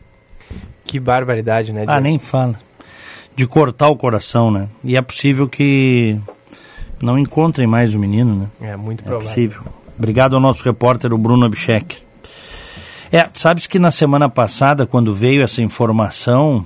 [0.86, 1.84] Que barbaridade, né?
[1.86, 2.58] Ah, nem fala.
[3.36, 4.68] De cortar o coração, né?
[4.82, 6.18] E é possível que
[7.02, 8.70] não encontrem mais o menino, né?
[8.70, 9.28] É muito É provável.
[9.28, 9.62] possível.
[9.98, 11.98] Obrigado ao nosso repórter, o Bruno Abcheck.
[13.12, 16.64] É, sabes que na semana passada, quando veio essa informação,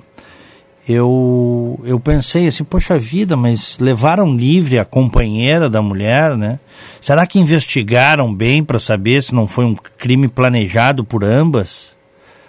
[0.88, 6.58] eu, eu pensei assim, poxa vida, mas levaram livre a companheira da mulher, né?
[7.00, 11.92] Será que investigaram bem para saber se não foi um crime planejado por ambas?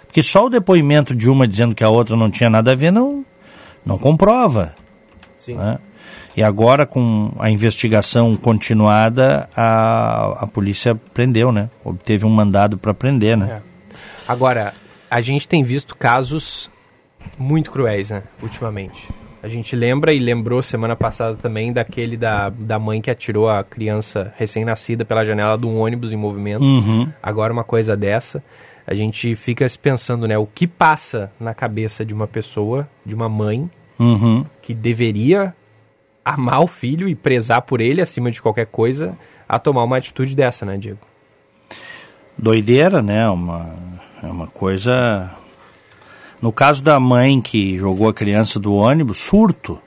[0.06, 2.90] Porque só o depoimento de uma dizendo que a outra não tinha nada a ver
[2.90, 3.24] não,
[3.86, 4.74] não comprova.
[5.38, 5.54] Sim.
[5.54, 5.78] Né?
[6.36, 11.70] E agora, com a investigação continuada, a, a polícia prendeu, né?
[11.84, 13.62] Obteve um mandado para prender, né?
[14.26, 14.74] Agora,
[15.08, 16.68] a gente tem visto casos
[17.38, 18.22] muito cruéis, né?
[18.42, 19.08] Ultimamente.
[19.42, 23.62] A gente lembra e lembrou semana passada também daquele da, da mãe que atirou a
[23.62, 26.62] criança recém-nascida pela janela de um ônibus em movimento.
[26.62, 27.12] Uhum.
[27.22, 28.42] Agora uma coisa dessa,
[28.86, 30.38] a gente fica se pensando, né?
[30.38, 34.44] O que passa na cabeça de uma pessoa, de uma mãe, Uhum.
[34.62, 35.54] que deveria
[36.24, 40.34] amar o filho e prezar por ele acima de qualquer coisa, a tomar uma atitude
[40.34, 40.98] dessa, né, Diego?
[42.36, 43.28] Doideira, né?
[43.28, 43.74] Uma,
[44.22, 45.30] é uma coisa.
[46.40, 49.80] No caso da mãe que jogou a criança do ônibus, surto.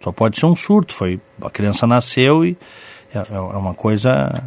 [0.00, 0.94] Só pode ser um surto.
[0.94, 2.56] Foi a criança nasceu e
[3.14, 4.42] é, é uma coisa.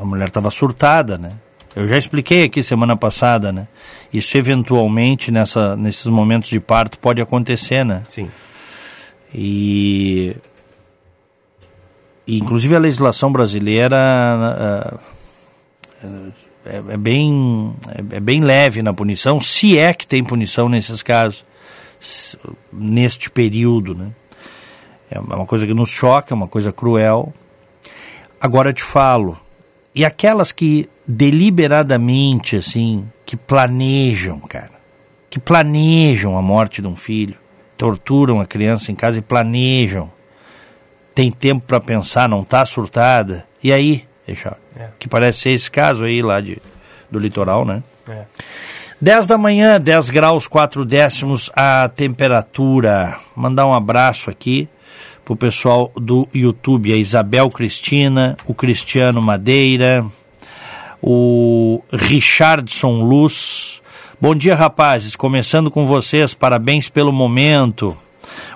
[0.00, 1.32] A mulher estava surtada, né?
[1.74, 3.68] Eu já expliquei aqui semana passada, né?
[4.12, 8.02] Isso eventualmente nessa, nesses momentos de parto pode acontecer, né?
[8.08, 8.28] Sim.
[9.32, 10.36] E,
[12.26, 14.98] e inclusive a legislação brasileira
[16.02, 16.32] uh,
[16.64, 21.02] é, é, bem é, é, bem leve na punição, se é que tem punição nesses
[21.02, 21.44] casos,
[22.72, 24.10] neste período, né?
[25.10, 27.34] É uma coisa que nos choca, é uma coisa cruel.
[28.40, 29.36] Agora eu te falo,
[29.92, 34.70] e aquelas que deliberadamente, assim, que planejam, cara,
[35.28, 37.36] que planejam a morte de um filho,
[37.76, 40.10] torturam a criança em casa e planejam,
[41.14, 44.86] tem tempo para pensar, não tá surtada, e aí, deixa, é.
[44.96, 46.58] que parece ser esse caso aí lá de,
[47.10, 47.82] do litoral, né?
[48.08, 48.24] É.
[49.00, 53.16] 10 da manhã, 10 graus 4 décimos a temperatura.
[53.34, 54.68] Mandar um abraço aqui
[55.24, 60.04] pro pessoal do YouTube, a Isabel Cristina, o Cristiano Madeira,
[61.02, 63.80] o Richardson Luz.
[64.20, 65.16] Bom dia, rapazes.
[65.16, 67.96] Começando com vocês, parabéns pelo momento.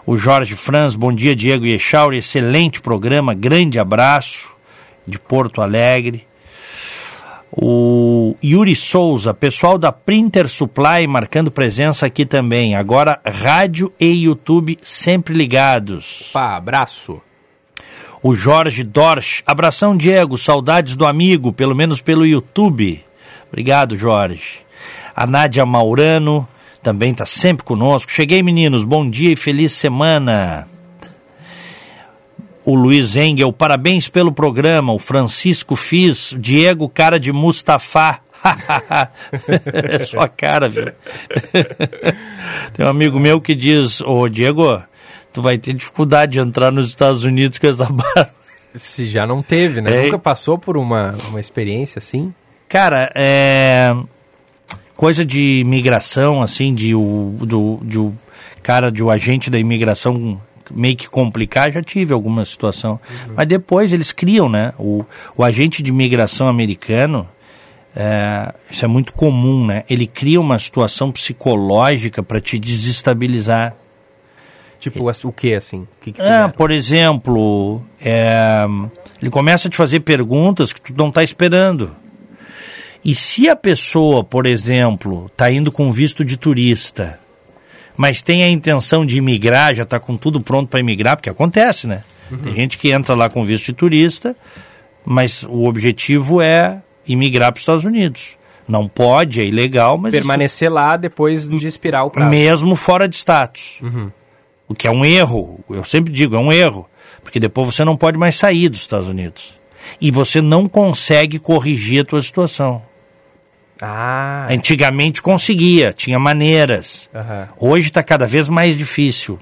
[0.07, 2.19] O Jorge Franz, bom dia, Diego e Echauri.
[2.19, 4.54] Excelente programa, grande abraço
[5.07, 6.27] de Porto Alegre.
[7.57, 12.75] O Yuri Souza, pessoal da Printer Supply marcando presença aqui também.
[12.75, 16.31] Agora, rádio e YouTube sempre ligados.
[16.33, 17.23] Pá, abraço.
[18.21, 23.05] O Jorge Dorsch, abração Diego, saudades do amigo, pelo menos pelo YouTube.
[23.49, 24.61] Obrigado, Jorge.
[25.15, 26.49] A Nádia Maurano
[26.83, 28.11] também está sempre conosco.
[28.11, 30.67] Cheguei, meninos, bom dia e feliz semana
[32.65, 38.21] o Luiz Engel, parabéns pelo programa, o Francisco Fiz, Diego Cara de Mustafa.
[39.73, 40.87] é só cara, viu?
[42.75, 44.83] Tem um amigo meu que diz, ô Diego,
[45.33, 48.31] tu vai ter dificuldade de entrar nos Estados Unidos com essa barba.
[48.75, 49.91] Se já não teve, né?
[49.93, 50.05] É.
[50.05, 52.35] Nunca passou por uma, uma experiência assim?
[52.69, 53.95] Cara, é...
[54.97, 58.15] Coisa de imigração, assim, de o, do, de o
[58.63, 60.41] cara, de o agente da imigração
[60.75, 62.93] meio que complicar, já tive alguma situação.
[63.09, 63.35] Uhum.
[63.37, 64.73] Mas depois eles criam, né?
[64.79, 65.05] O,
[65.37, 67.29] o agente de imigração americano,
[67.95, 69.85] é, isso é muito comum, né?
[69.89, 73.75] Ele cria uma situação psicológica para te desestabilizar.
[74.81, 75.83] Tipo, o que assim?
[75.83, 78.67] O que, que ah, por exemplo, é,
[79.21, 81.97] ele começa a te fazer perguntas que tu não está esperando.
[83.03, 87.19] E se a pessoa, por exemplo, está indo com visto de turista
[87.97, 91.87] mas tem a intenção de imigrar, já está com tudo pronto para imigrar, porque acontece,
[91.87, 92.03] né?
[92.31, 92.39] Uhum.
[92.39, 94.37] Tem gente que entra lá com visto de turista,
[95.05, 98.37] mas o objetivo é imigrar para os Estados Unidos.
[98.67, 100.13] Não pode, é ilegal, mas.
[100.13, 100.75] Permanecer isso...
[100.75, 102.31] lá depois de expirar o prazo.
[102.31, 103.79] Mesmo fora de status.
[103.83, 104.11] Uhum.
[104.67, 106.89] O que é um erro, eu sempre digo, é um erro.
[107.23, 109.55] Porque depois você não pode mais sair dos Estados Unidos.
[110.01, 112.83] E você não consegue corrigir a tua situação.
[113.81, 114.47] Ah.
[114.51, 117.09] Antigamente conseguia, tinha maneiras.
[117.13, 117.71] Uhum.
[117.71, 119.39] Hoje está cada vez mais difícil.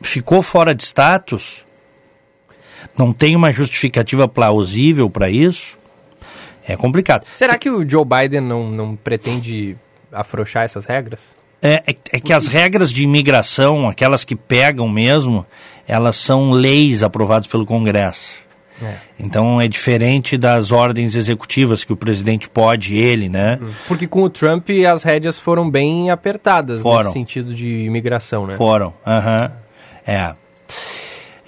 [0.00, 1.64] Ficou fora de status,
[2.98, 5.78] não tem uma justificativa plausível para isso,
[6.66, 7.24] é complicado.
[7.34, 9.76] Será que o Joe Biden não, não pretende
[10.12, 11.20] afrouxar essas regras?
[11.60, 15.46] É, é, é, que as regras de imigração, aquelas que pegam mesmo,
[15.86, 18.42] elas são leis aprovadas pelo Congresso.
[18.80, 18.94] É.
[19.18, 23.58] Então é diferente das ordens executivas que o presidente pode, ele, né?
[23.60, 23.70] Hum.
[23.86, 26.98] Porque com o Trump as rédeas foram bem apertadas foram.
[26.98, 28.56] nesse sentido de imigração, né?
[28.56, 29.42] Foram, aham.
[29.42, 29.50] Uhum.
[30.14, 30.34] É.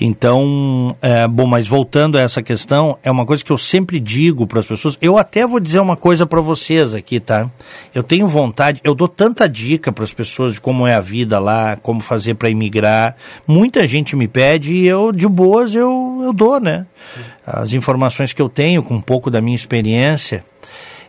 [0.06, 4.46] Então, é, bom, mas voltando a essa questão, é uma coisa que eu sempre digo
[4.46, 4.98] para as pessoas.
[5.00, 7.50] Eu até vou dizer uma coisa para vocês aqui, tá?
[7.94, 11.38] Eu tenho vontade, eu dou tanta dica para as pessoas de como é a vida
[11.38, 13.16] lá, como fazer para imigrar.
[13.46, 16.84] Muita gente me pede e eu, de boas, eu, eu dou, né?
[17.46, 20.44] As informações que eu tenho, com um pouco da minha experiência.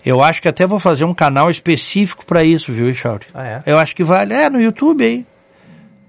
[0.06, 3.26] Eu acho que até vou fazer um canal específico para isso, viu, Echauri?
[3.34, 3.64] Ah, é?
[3.66, 4.34] Eu acho que vale.
[4.34, 5.26] É, no YouTube aí.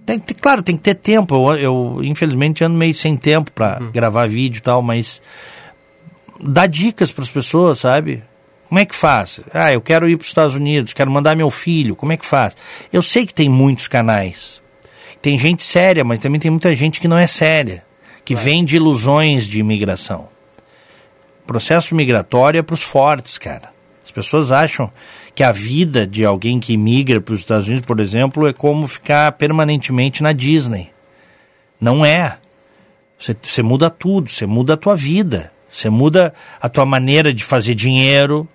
[0.07, 1.35] Tem, tem, claro, tem que ter tempo.
[1.53, 3.91] Eu, eu infelizmente ando meio sem tempo para uhum.
[3.91, 5.21] gravar vídeo e tal, mas
[6.41, 8.23] dá dicas para as pessoas, sabe?
[8.69, 9.41] Como é que faz?
[9.53, 11.97] Ah, eu quero ir para os Estados Unidos, quero mandar meu filho.
[11.97, 12.57] Como é que faz?
[12.93, 14.61] Eu sei que tem muitos canais.
[15.21, 17.85] Tem gente séria, mas também tem muita gente que não é séria,
[18.25, 20.29] que vem de ilusões de imigração.
[21.47, 23.71] Processo migratório é para os fortes, cara.
[24.05, 24.91] As pessoas acham
[25.37, 28.89] que a vida de alguém que migra para os Estados Unidos, por exemplo, é como
[28.89, 30.91] ficar permanentemente na Disney.
[31.81, 32.39] Não é.
[33.19, 37.45] Você, você muda tudo, você muda a tua vida, você muda a tua maneira de
[37.45, 38.49] fazer dinheiro,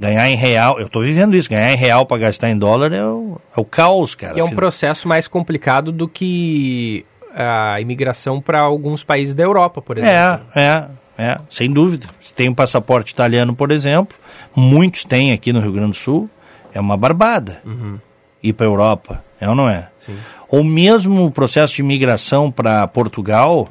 [0.00, 3.04] Ganhar em real, eu estou vivendo isso, ganhar em real para gastar em dólar é
[3.04, 4.34] o, é o caos, cara.
[4.34, 9.82] E é um processo mais complicado do que a imigração para alguns países da Europa,
[9.82, 10.46] por exemplo.
[10.54, 10.86] É, é,
[11.18, 12.06] é, sem dúvida.
[12.22, 14.16] Se tem um passaporte italiano, por exemplo,
[14.54, 16.28] muitos têm aqui no Rio Grande do Sul,
[16.72, 17.98] é uma barbada Uhum.
[18.42, 19.88] ir para a Europa, é ou não é?
[20.04, 20.16] Sim.
[20.48, 23.68] Ou mesmo o processo de imigração para Portugal,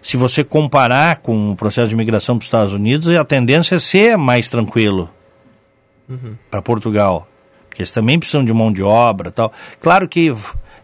[0.00, 3.78] se você comparar com o processo de imigração para os Estados Unidos, a tendência é
[3.78, 5.08] ser mais tranquilo
[6.50, 7.28] para Portugal.
[7.68, 9.52] Porque eles também precisam de mão de obra e tal.
[9.80, 10.34] Claro que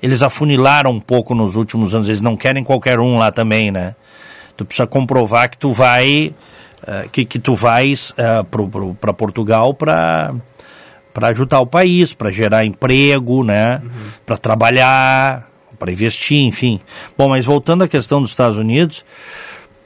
[0.02, 3.94] eles afunilaram um pouco nos últimos anos, eles não querem qualquer um lá também, né?
[4.56, 6.32] Tu precisa comprovar que tu vai
[6.88, 8.14] eh, que, que tu vais
[9.00, 10.34] para Portugal para
[11.18, 13.82] para ajudar o país, para gerar emprego, né?
[14.24, 16.80] Para trabalhar, para investir, enfim.
[17.16, 19.04] Bom, mas voltando à questão dos Estados Unidos,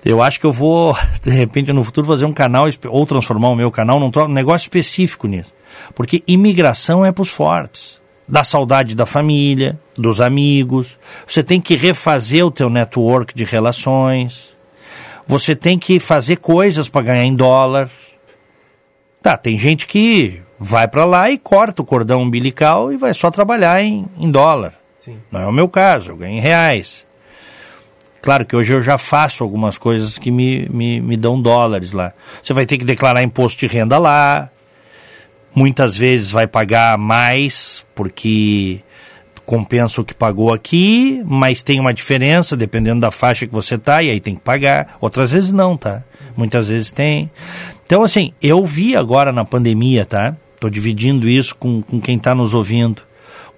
[0.05, 3.57] eu acho que eu vou, de repente, no futuro, fazer um canal, ou transformar o
[3.57, 5.55] meu canal num negócio específico nisso.
[5.95, 8.01] Porque imigração é para os fortes.
[8.29, 10.99] Da saudade da família, dos amigos.
[11.27, 14.55] Você tem que refazer o teu network de relações.
[15.27, 17.91] Você tem que fazer coisas para ganhar em dólar.
[19.23, 23.31] Tá, tem gente que vai para lá e corta o cordão umbilical e vai só
[23.31, 24.75] trabalhar em, em dólar.
[25.01, 25.19] Sim.
[25.31, 27.05] Não é o meu caso, eu ganho em reais.
[28.23, 32.13] Claro que hoje eu já faço algumas coisas que me, me, me dão dólares lá.
[32.41, 34.49] Você vai ter que declarar imposto de renda lá.
[35.53, 38.81] Muitas vezes vai pagar mais porque
[39.53, 44.03] compensa o que pagou aqui, mas tem uma diferença dependendo da faixa que você tá
[44.03, 44.97] e aí tem que pagar.
[44.99, 46.03] Outras vezes não, tá?
[46.35, 47.31] Muitas vezes tem.
[47.85, 50.35] Então, assim, eu vi agora na pandemia, tá?
[50.59, 53.03] Tô dividindo isso com, com quem está nos ouvindo.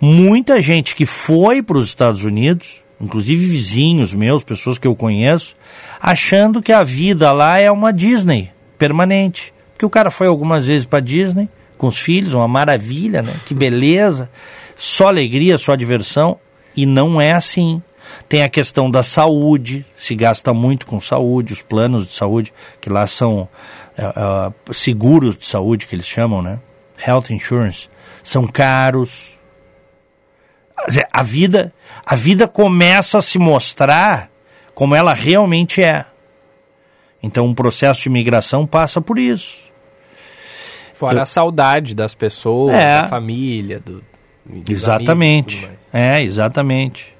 [0.00, 5.54] Muita gente que foi para os Estados Unidos, inclusive vizinhos meus, pessoas que eu conheço,
[6.00, 9.54] achando que a vida lá é uma Disney permanente.
[9.72, 13.33] Porque o cara foi algumas vezes para Disney com os filhos, uma maravilha, né?
[13.46, 14.28] Que beleza,
[14.85, 16.38] só alegria, só diversão,
[16.77, 17.83] e não é assim.
[18.29, 22.90] Tem a questão da saúde, se gasta muito com saúde, os planos de saúde, que
[22.90, 23.49] lá são
[23.97, 26.59] é, seguros de saúde, que eles chamam, né?
[27.07, 27.88] Health insurance,
[28.23, 29.35] são caros.
[31.12, 31.73] A vida,
[32.05, 34.29] a vida começa a se mostrar
[34.75, 36.05] como ela realmente é.
[37.23, 39.62] Então, um processo de imigração passa por isso.
[40.92, 43.03] Fora Eu- a saudade das pessoas, É.
[43.03, 44.05] da família, do,
[44.68, 45.68] Exatamente.
[45.92, 47.14] É, exatamente.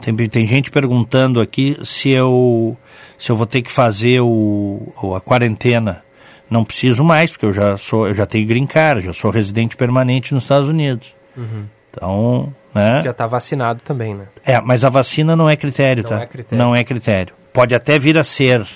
[0.00, 2.76] Tem, tem gente perguntando aqui se eu
[3.18, 6.04] se eu vou ter que fazer o, a quarentena.
[6.48, 9.76] Não preciso mais, porque eu já sou, eu já tenho green card, já sou residente
[9.76, 11.12] permanente nos Estados Unidos.
[11.90, 13.02] Então, né?
[13.02, 14.26] Já está vacinado também, né?
[14.44, 16.22] É, mas a vacina não é critério, Não tá?
[16.22, 16.64] é critério.
[16.64, 17.34] Não é critério.
[17.52, 18.66] Pode até vir a ser.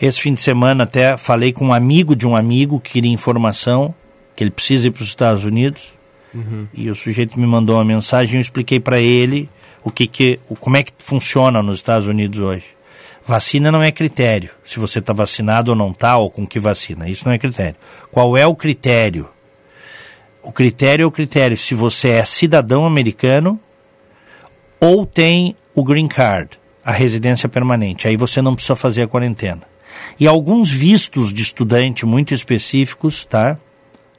[0.00, 3.94] Esse fim de semana até falei com um amigo de um amigo que queria informação,
[4.36, 5.92] que ele precisa ir para os Estados Unidos.
[6.72, 9.48] E o sujeito me mandou uma mensagem eu expliquei para ele
[9.84, 12.66] o que que, o, como é que funciona nos Estados Unidos hoje.
[13.24, 14.50] Vacina não é critério.
[14.64, 17.08] Se você está vacinado ou não está, ou com que vacina.
[17.08, 17.76] Isso não é critério.
[18.10, 19.28] Qual é o critério?
[20.42, 23.60] O critério é o critério se você é cidadão americano
[24.80, 28.08] ou tem o green card, a residência permanente.
[28.08, 29.62] Aí você não precisa fazer a quarentena.
[30.18, 33.56] E alguns vistos de estudante muito específicos, tá?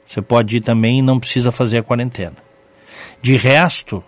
[0.08, 2.36] Você pode ir também e não precisa fazer a quarentena.
[3.20, 4.02] De resto,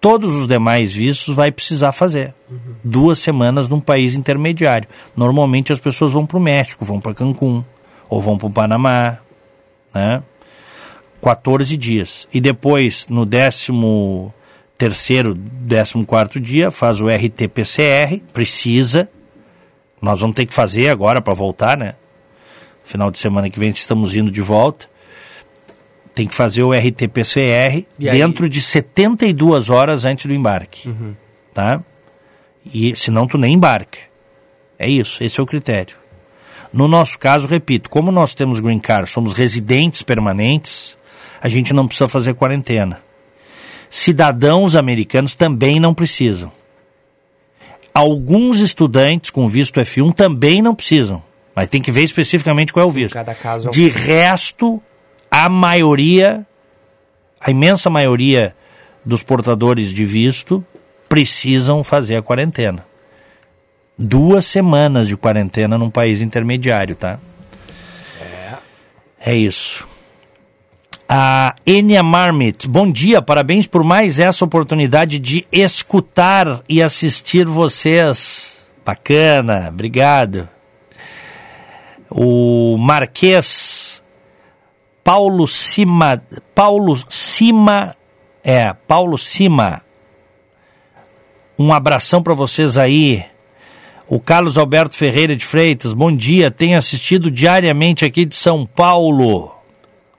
[0.00, 2.34] todos os demais vistos vai precisar fazer.
[2.82, 4.88] Duas semanas num país intermediário.
[5.16, 7.64] Normalmente as pessoas vão para o México, vão para Cancún,
[8.08, 9.18] ou vão para o Panamá,
[9.94, 10.22] né?
[11.22, 12.26] 14 dias.
[12.32, 13.72] E depois, no 13
[14.76, 15.38] terceiro,
[15.68, 19.08] 14 quarto dia, faz o RT-PCR, precisa.
[20.00, 21.94] Nós vamos ter que fazer agora para voltar, né?
[22.84, 24.88] Final de semana que vem estamos indo de volta.
[26.20, 28.18] Tem que fazer o RT-PCR E aí?
[28.18, 30.94] dentro de 72 horas antes do embarque.
[31.54, 31.80] Tá?
[32.74, 33.96] E senão tu nem embarca.
[34.78, 35.96] É isso, esse é o critério.
[36.70, 40.94] No nosso caso, repito, como nós temos green card, somos residentes permanentes,
[41.40, 43.00] a gente não precisa fazer quarentena.
[43.88, 46.52] Cidadãos americanos também não precisam.
[47.94, 51.22] Alguns estudantes com visto F1 também não precisam,
[51.56, 53.14] mas tem que ver especificamente qual é o visto.
[53.14, 54.82] cada caso é um- De resto,
[55.30, 56.46] a maioria,
[57.40, 58.54] a imensa maioria
[59.04, 60.64] dos portadores de visto
[61.08, 62.84] precisam fazer a quarentena.
[63.96, 67.18] Duas semanas de quarentena num país intermediário, tá?
[68.20, 69.30] É.
[69.32, 69.86] É isso.
[71.08, 78.60] A Enia Marmit, bom dia, parabéns por mais essa oportunidade de escutar e assistir vocês.
[78.86, 80.48] Bacana, obrigado.
[82.08, 83.99] O Marquês
[85.02, 86.22] Paulo Cima,
[86.54, 87.94] Paulo Cima,
[88.44, 89.82] é, Paulo Cima.
[91.58, 93.24] Um abração para vocês aí.
[94.08, 96.50] O Carlos Alberto Ferreira de Freitas, bom dia.
[96.50, 99.54] Tenho assistido diariamente aqui de São Paulo.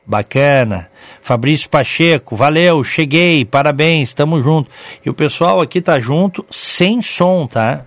[0.05, 0.89] Bacana.
[1.21, 4.69] Fabrício Pacheco, valeu, cheguei, parabéns, estamos junto.
[5.05, 7.86] E o pessoal aqui tá junto sem som, tá?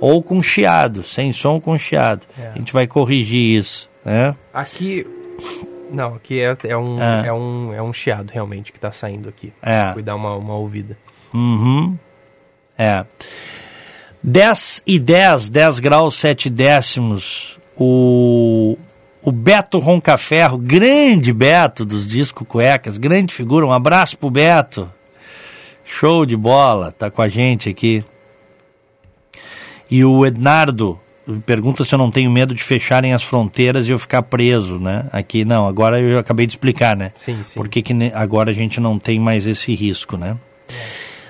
[0.00, 2.26] Ou com chiado, sem som com chiado.
[2.38, 2.48] É.
[2.48, 4.34] A gente vai corrigir isso, né?
[4.52, 5.06] Aqui.
[5.90, 7.22] Não, aqui é, é um, Ah.
[7.26, 9.52] é, um, é um chiado realmente que tá saindo aqui.
[9.62, 9.92] É.
[9.92, 10.96] Fui dar uma, uma ouvida.
[11.32, 11.96] Uhum.
[12.76, 13.04] É.
[14.22, 17.58] 10 e 10, 10 graus 7 décimos.
[17.76, 18.76] O,
[19.22, 23.66] o Beto Roncaferro, grande Beto dos Disco Cuecas, grande figura.
[23.66, 24.90] Um abraço pro Beto.
[25.84, 28.04] Show de bola, tá com a gente aqui.
[29.88, 30.98] E o Ednardo
[31.44, 35.06] pergunta se eu não tenho medo de fecharem as fronteiras e eu ficar preso, né?
[35.12, 37.12] Aqui não, agora eu acabei de explicar, né?
[37.14, 37.58] Sim, sim.
[37.58, 40.36] Por que, que agora a gente não tem mais esse risco, né?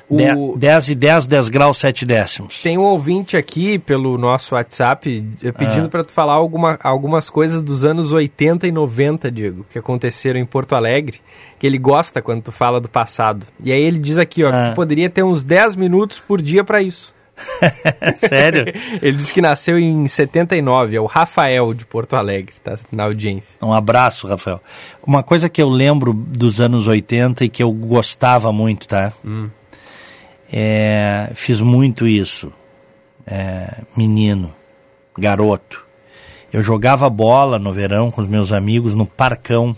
[0.09, 2.63] O- De- 10 e 10, 10 graus 7 décimos.
[2.63, 5.53] Tem um ouvinte aqui pelo nosso WhatsApp eh, Ah.
[5.53, 10.39] pedindo pra tu falar alguma, algumas coisas dos anos 80 e 90, Diego, que aconteceram
[10.39, 11.19] em Porto Alegre,
[11.59, 13.49] que ele gosta quando tu fala do passado.
[13.65, 14.53] E aí ele diz aqui, ó, Ah.
[14.67, 17.13] que tu poderia ter uns 10 minutos por dia pra isso.
[18.17, 18.65] Sério?
[19.03, 23.57] Ele disse que nasceu em 79, é o Rafael de Porto Alegre, tá na audiência.
[23.63, 24.61] Um abraço, Rafael.
[25.07, 29.13] Uma coisa que eu lembro dos anos 80 e que eu gostava muito, tá?
[30.53, 32.53] É, fiz muito isso.
[33.27, 34.55] É, menino,
[35.19, 35.85] garoto.
[36.53, 39.77] Eu jogava bola no verão com os meus amigos no parcão,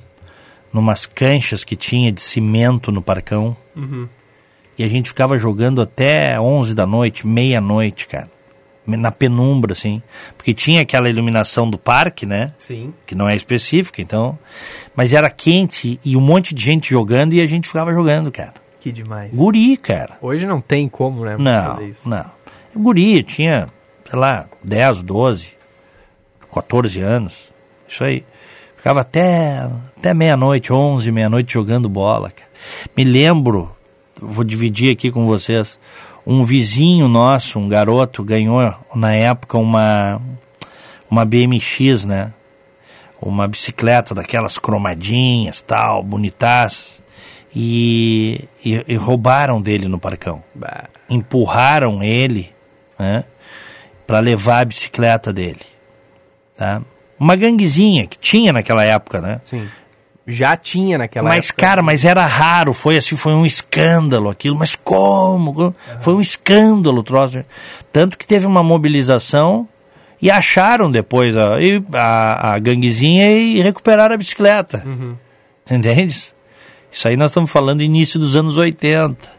[0.72, 3.56] numas canchas que tinha de cimento no parcão.
[4.78, 8.30] E a gente ficava jogando até 11 da noite, meia-noite, cara.
[8.86, 10.00] Na penumbra, assim.
[10.36, 12.52] Porque tinha aquela iluminação do parque, né?
[12.58, 12.94] Sim.
[13.06, 14.38] que não é específica, então.
[14.96, 18.54] Mas era quente e um monte de gente jogando e a gente ficava jogando, cara.
[18.80, 19.30] Que demais.
[19.34, 20.16] Guri, cara.
[20.22, 22.24] Hoje não tem como, né, Não, não.
[22.74, 23.68] Guri, tinha,
[24.08, 25.52] sei lá, 10, 12,
[26.54, 27.48] 14 anos.
[27.86, 28.24] Isso aí.
[28.76, 32.48] Ficava até, até meia-noite, 11, meia-noite jogando bola, cara.
[32.96, 33.74] Me lembro,
[34.20, 35.78] vou dividir aqui com vocês.
[36.26, 40.20] Um vizinho nosso, um garoto, ganhou na época uma,
[41.10, 42.32] uma BMX, né?
[43.20, 47.02] Uma bicicleta daquelas cromadinhas, tal, bonitas.
[47.54, 50.84] E, e, e roubaram dele no parcão Bah.
[51.08, 52.52] empurraram ele
[52.98, 53.24] né,
[54.06, 55.62] para levar a bicicleta dele.
[56.56, 56.82] Tá?
[57.18, 59.40] Uma ganguezinha que tinha naquela época, né?
[59.44, 59.66] Sim.
[60.30, 61.62] Já tinha naquela mas, época.
[61.62, 64.54] cara, mas era raro, foi assim, foi um escândalo aquilo.
[64.56, 65.74] Mas como?
[66.00, 67.42] Foi um escândalo o troço.
[67.90, 69.66] Tanto que teve uma mobilização
[70.20, 71.56] e acharam depois a,
[71.94, 74.84] a, a ganguezinha e recuperaram a bicicleta.
[75.64, 76.34] Você entende?
[76.90, 79.38] Isso aí nós estamos falando início dos anos 80.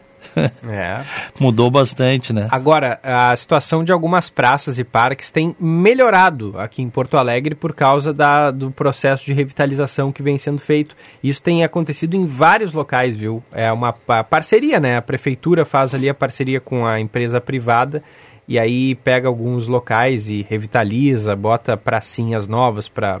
[0.68, 1.04] É.
[1.40, 2.48] Mudou bastante, né?
[2.50, 7.74] Agora, a situação de algumas praças e parques tem melhorado aqui em Porto Alegre por
[7.74, 10.96] causa da, do processo de revitalização que vem sendo feito.
[11.22, 13.42] Isso tem acontecido em vários locais, viu?
[13.52, 14.96] É uma pa- parceria, né?
[14.96, 18.02] A prefeitura faz ali a parceria com a empresa privada
[18.46, 23.20] e aí pega alguns locais e revitaliza, bota pracinhas novas para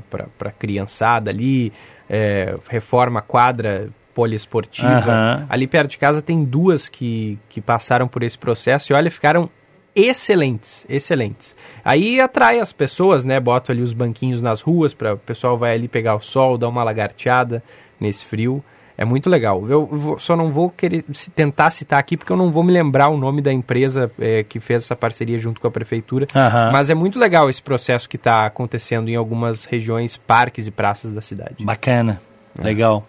[0.58, 1.72] criançada ali,
[2.08, 3.88] é, reforma a quadra
[4.20, 4.88] poliesportiva.
[4.88, 5.46] Aham.
[5.48, 9.48] Ali perto de casa tem duas que, que passaram por esse processo e olha, ficaram
[9.96, 11.56] excelentes, excelentes.
[11.84, 13.40] Aí atrai as pessoas, né?
[13.40, 16.68] Boto ali os banquinhos nas ruas para o pessoal vai ali pegar o sol, dar
[16.68, 17.62] uma lagarteada
[17.98, 18.62] nesse frio.
[18.98, 19.66] É muito legal.
[19.66, 22.70] Eu vou- só não vou querer se- tentar citar aqui porque eu não vou me
[22.70, 26.26] lembrar o nome da empresa eh, que fez essa parceria junto com a prefeitura.
[26.36, 26.70] Aham.
[26.70, 31.10] Mas é muito legal esse processo que está acontecendo em algumas regiões, parques e praças
[31.12, 31.64] da cidade.
[31.64, 32.20] Bacana,
[32.62, 33.06] legal.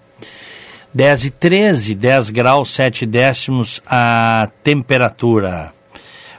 [0.93, 5.71] 10 e 13, 10 graus 7 décimos a temperatura.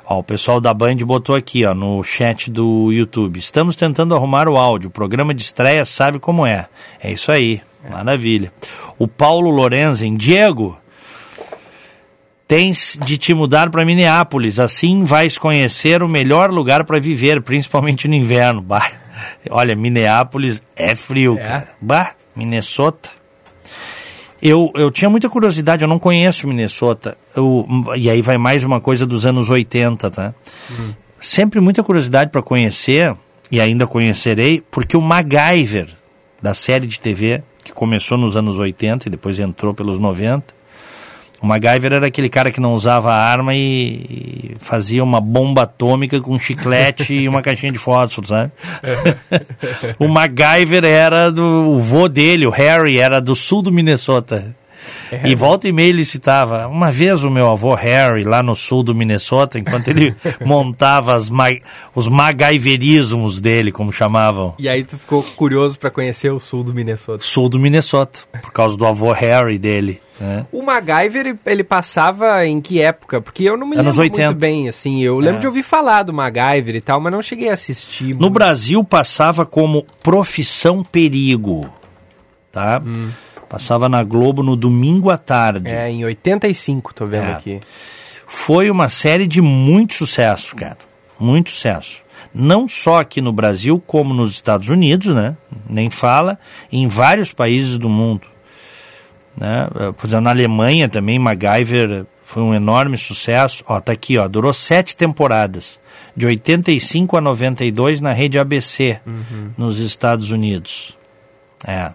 [0.05, 3.39] Ó, o pessoal da Band botou aqui, ó, no chat do YouTube.
[3.39, 4.89] Estamos tentando arrumar o áudio.
[4.89, 6.67] O programa de estreia sabe como é.
[7.03, 7.63] É isso aí.
[7.91, 8.53] Maravilha.
[8.99, 10.79] O Paulo Lorenzen, Diego,
[12.47, 14.59] tens de te mudar para Minneapolis.
[14.59, 18.61] Assim vais conhecer o melhor lugar para viver, principalmente no inverno.
[18.61, 18.89] Bah,
[19.51, 21.43] olha, Minneapolis é frio, É?
[21.43, 21.69] cara.
[21.81, 23.22] Bah, Minnesota.
[24.43, 27.17] Eu, eu tinha muita curiosidade, eu não conheço Minnesota.
[27.37, 27.65] Eu,
[27.97, 30.35] e aí vai mais uma coisa dos anos 80, tá?
[31.21, 33.15] Sempre muita curiosidade para conhecer,
[33.53, 35.89] e ainda conhecerei, porque o MacGyver,
[36.41, 40.53] da série de TV, que começou nos anos 80 e depois entrou pelos 90,
[41.43, 46.21] O MacGyver era aquele cara que não usava arma e, e fazia uma bomba atômica
[46.21, 48.53] com chiclete e uma caixinha de fósforo, sabe?
[49.99, 54.55] o MacGyver era do o vô dele, o Harry, era do sul do Minnesota.
[55.11, 55.29] É.
[55.29, 56.67] E volta e meia ele citava.
[56.67, 60.15] Uma vez o meu avô Harry, lá no sul do Minnesota, enquanto ele
[60.45, 61.49] montava ma
[61.95, 64.55] os MacGyverismos dele, como chamavam.
[64.59, 67.23] E aí tu ficou curioso para conhecer o sul do Minnesota?
[67.23, 70.01] Sul do Minnesota, por causa do avô Harry dele.
[70.23, 70.47] Né?
[70.53, 73.21] O MacGyver, ele passava em que época?
[73.21, 74.25] Porque eu não me Anos lembro 80.
[74.29, 75.03] muito bem, assim.
[75.03, 75.41] Eu lembro é.
[75.41, 78.15] de ouvir falar do MacGyver e tal, mas não cheguei a assistir.
[78.15, 81.69] No Brasil passava como Profissão Perigo,
[82.53, 82.81] tá?
[82.87, 83.11] Hum.
[83.49, 85.69] Passava na Globo no domingo à tarde.
[85.69, 87.33] É, em 85, tô vendo é.
[87.33, 87.61] aqui.
[88.25, 90.79] Foi uma série de muito sucesso, cara.
[91.19, 92.01] Muito sucesso.
[92.33, 95.37] Não só aqui no Brasil, como nos Estados Unidos, né?
[95.69, 96.39] Nem fala,
[96.71, 98.32] em vários países do mundo.
[99.37, 99.69] Né?
[99.97, 103.65] Por exemplo, na Alemanha também, MacGyver foi um enorme sucesso.
[103.67, 105.81] Ó, tá aqui, ó, durou sete temporadas.
[106.15, 109.51] De 85 a 92 na rede ABC, uhum.
[109.57, 110.97] nos Estados Unidos.
[111.67, 111.93] É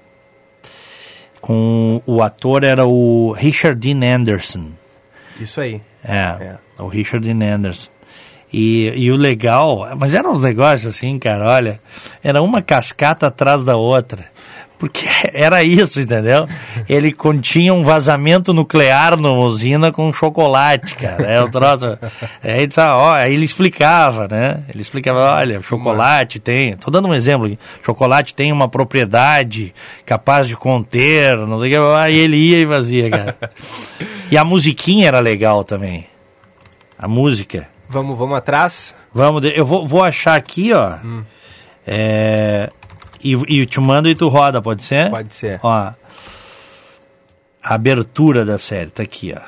[1.48, 4.72] com o ator era o Richard Dean Anderson.
[5.40, 5.82] Isso aí.
[6.04, 6.58] É, é.
[6.78, 7.90] o Richard Dean Anderson.
[8.52, 11.80] E, e o legal, mas eram uns negócios assim, cara, olha,
[12.24, 14.26] era uma cascata atrás da outra.
[14.78, 16.47] Porque era isso, entendeu?
[16.88, 21.25] Ele continha um vazamento nuclear na usina com chocolate, cara.
[21.25, 21.97] É o troço.
[22.43, 24.63] Aí, ó, aí ele explicava, né?
[24.69, 26.75] Ele explicava, olha, chocolate tem.
[26.78, 27.57] Tô dando um exemplo aqui.
[27.84, 29.73] Chocolate tem uma propriedade
[30.05, 31.95] capaz de conter, não sei o que.
[31.97, 33.38] Aí ele ia e fazia, cara.
[34.30, 36.05] E a musiquinha era legal também.
[36.97, 37.67] A música.
[37.89, 38.93] Vamos, vamos atrás?
[39.13, 40.95] Vamos, eu vou, vou achar aqui, ó.
[41.03, 41.23] Hum.
[41.86, 42.69] É,
[43.34, 45.09] e, e te mando e tu roda, pode ser?
[45.09, 45.59] Pode ser.
[45.63, 45.95] Ó, a
[47.63, 49.41] abertura da série, tá aqui, ó.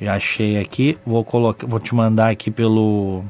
[0.00, 3.24] Já achei aqui, vou colocar, vou te mandar aqui pelo.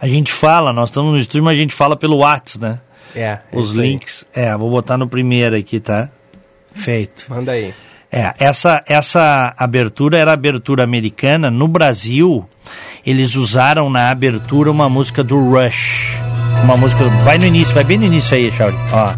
[0.00, 2.80] A gente fala, nós estamos no estúdio, mas a gente fala pelo WhatsApp, né?
[3.14, 3.38] É.
[3.52, 4.24] Os links.
[4.34, 4.44] Aí.
[4.44, 6.08] É, vou botar no primeiro aqui, tá?
[6.72, 7.26] Feito.
[7.28, 7.72] Manda aí.
[8.10, 11.50] É, essa, essa abertura era abertura americana.
[11.50, 12.48] No Brasil,
[13.04, 16.13] eles usaram na abertura uma música do Rush
[16.64, 17.04] uma música.
[17.24, 18.76] Vai no início, vai bem no início aí, Shauri.
[18.92, 19.14] Ó.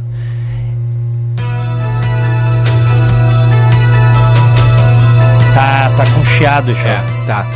[5.55, 6.91] Tá, tá com chiado, Shauri.
[6.91, 7.47] É, tá.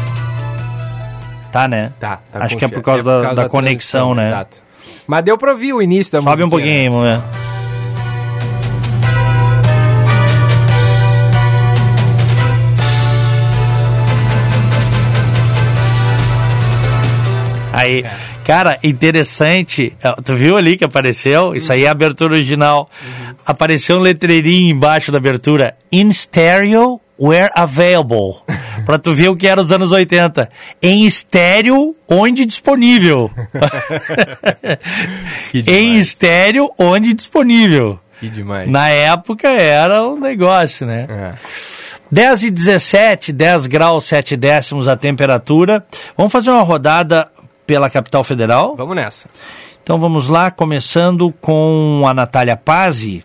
[1.52, 1.92] Tá, né?
[1.98, 4.28] Tá, tá Acho que é por causa, é por causa da, da, da, conexão, né?
[4.28, 4.58] Exato.
[5.06, 6.30] Mas deu pra ouvir o início da música.
[6.30, 7.20] Sobe um pouquinho, mulher.
[17.72, 18.29] Aí, é.
[18.50, 19.96] Cara, interessante.
[20.24, 21.54] Tu viu ali que apareceu?
[21.54, 22.90] Isso aí é a abertura original.
[23.00, 23.34] Uhum.
[23.46, 25.76] Apareceu um letreirinho embaixo da abertura.
[25.92, 28.42] In stereo where available.
[28.84, 30.50] pra tu ver o que era os anos 80.
[30.82, 33.30] Em estéreo, onde disponível.
[35.54, 38.00] em estéreo, onde disponível.
[38.18, 38.68] Que demais.
[38.68, 41.06] Na época era um negócio, né?
[41.08, 41.32] É.
[42.10, 45.86] 10 e 17, 10 graus 7 décimos a temperatura.
[46.16, 47.28] Vamos fazer uma rodada
[47.70, 48.74] pela capital federal?
[48.74, 49.28] Vamos nessa.
[49.80, 53.24] Então vamos lá, começando com a Natália Pazzi.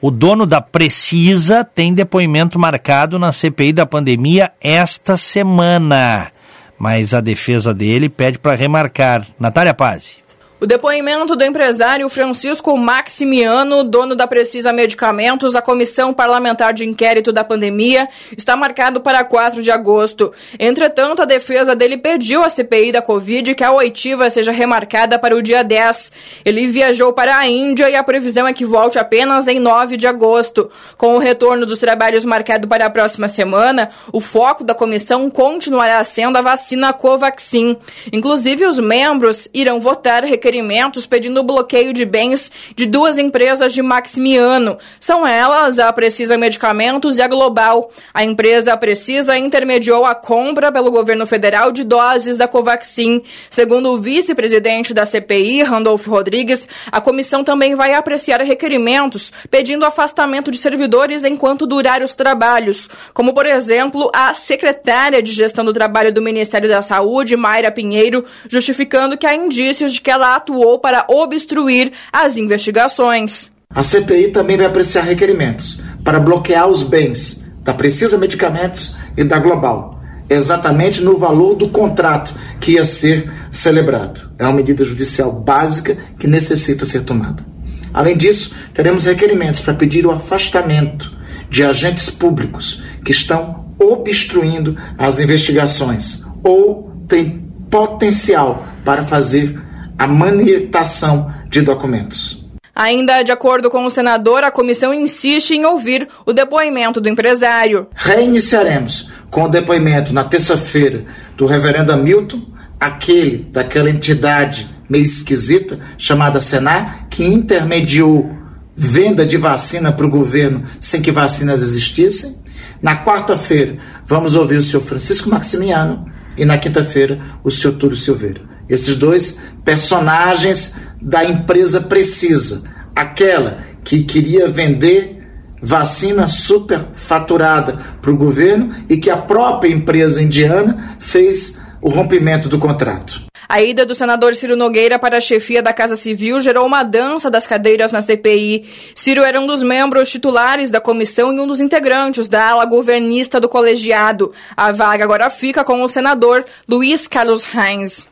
[0.00, 6.32] O dono da Precisa tem depoimento marcado na CPI da pandemia esta semana.
[6.76, 9.24] Mas a defesa dele pede para remarcar.
[9.38, 10.23] Natália Pazzi.
[10.64, 17.30] O depoimento do empresário Francisco Maximiano, dono da Precisa Medicamentos, à Comissão Parlamentar de Inquérito
[17.30, 20.32] da Pandemia, está marcado para 4 de agosto.
[20.58, 25.36] Entretanto, a defesa dele pediu à CPI da Covid que a oitiva seja remarcada para
[25.36, 26.10] o dia 10.
[26.46, 30.06] Ele viajou para a Índia e a previsão é que volte apenas em 9 de
[30.06, 30.70] agosto.
[30.96, 36.02] Com o retorno dos trabalhos marcado para a próxima semana, o foco da comissão continuará
[36.04, 37.76] sendo a vacina Covaxin.
[38.10, 43.82] Inclusive, os membros irão votar requerimento requerimentos pedindo bloqueio de bens de duas empresas de
[43.82, 44.78] Maximiano.
[45.00, 47.90] São elas a Precisa Medicamentos e a Global.
[48.12, 53.22] A empresa Precisa intermediou a compra pelo governo federal de doses da Covaxin.
[53.50, 60.52] Segundo o vice-presidente da CPI, Randolfo Rodrigues, a comissão também vai apreciar requerimentos pedindo afastamento
[60.52, 66.12] de servidores enquanto durar os trabalhos, como, por exemplo, a secretária de Gestão do Trabalho
[66.12, 71.04] do Ministério da Saúde, Mayra Pinheiro, justificando que há indícios de que ela atuou para
[71.08, 73.50] obstruir as investigações.
[73.74, 79.38] A CPI também vai apreciar requerimentos para bloquear os bens da Precisa Medicamentos e da
[79.38, 84.30] Global, exatamente no valor do contrato que ia ser celebrado.
[84.38, 87.44] É uma medida judicial básica que necessita ser tomada.
[87.92, 91.16] Além disso, teremos requerimentos para pedir o afastamento
[91.48, 99.60] de agentes públicos que estão obstruindo as investigações ou tem potencial para fazer
[99.98, 102.44] a manietação de documentos.
[102.74, 107.86] Ainda de acordo com o senador, a comissão insiste em ouvir o depoimento do empresário.
[107.94, 111.04] Reiniciaremos com o depoimento na terça-feira
[111.36, 112.42] do reverendo Hamilton,
[112.80, 118.30] aquele daquela entidade meio esquisita chamada Senar, que intermediou
[118.76, 122.42] venda de vacina para o governo sem que vacinas existissem.
[122.82, 128.53] Na quarta-feira, vamos ouvir o senhor Francisco Maximiano e na quinta-feira, o senhor Túlio Silveira.
[128.68, 135.22] Esses dois personagens da empresa Precisa, aquela que queria vender
[135.60, 142.58] vacina superfaturada para o governo e que a própria empresa indiana fez o rompimento do
[142.58, 143.24] contrato.
[143.48, 147.30] A ida do senador Ciro Nogueira para a chefia da Casa Civil gerou uma dança
[147.30, 148.66] das cadeiras na CPI.
[148.94, 153.38] Ciro era um dos membros titulares da comissão e um dos integrantes da ala governista
[153.38, 154.32] do colegiado.
[154.56, 158.06] A vaga agora fica com o senador Luiz Carlos Reins.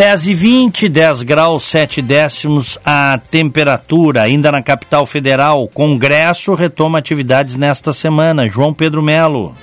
[0.00, 4.22] 10 e 20, 10 graus 7 décimos a temperatura.
[4.22, 8.48] Ainda na capital federal, Congresso retoma atividades nesta semana.
[8.48, 9.54] João Pedro Melo.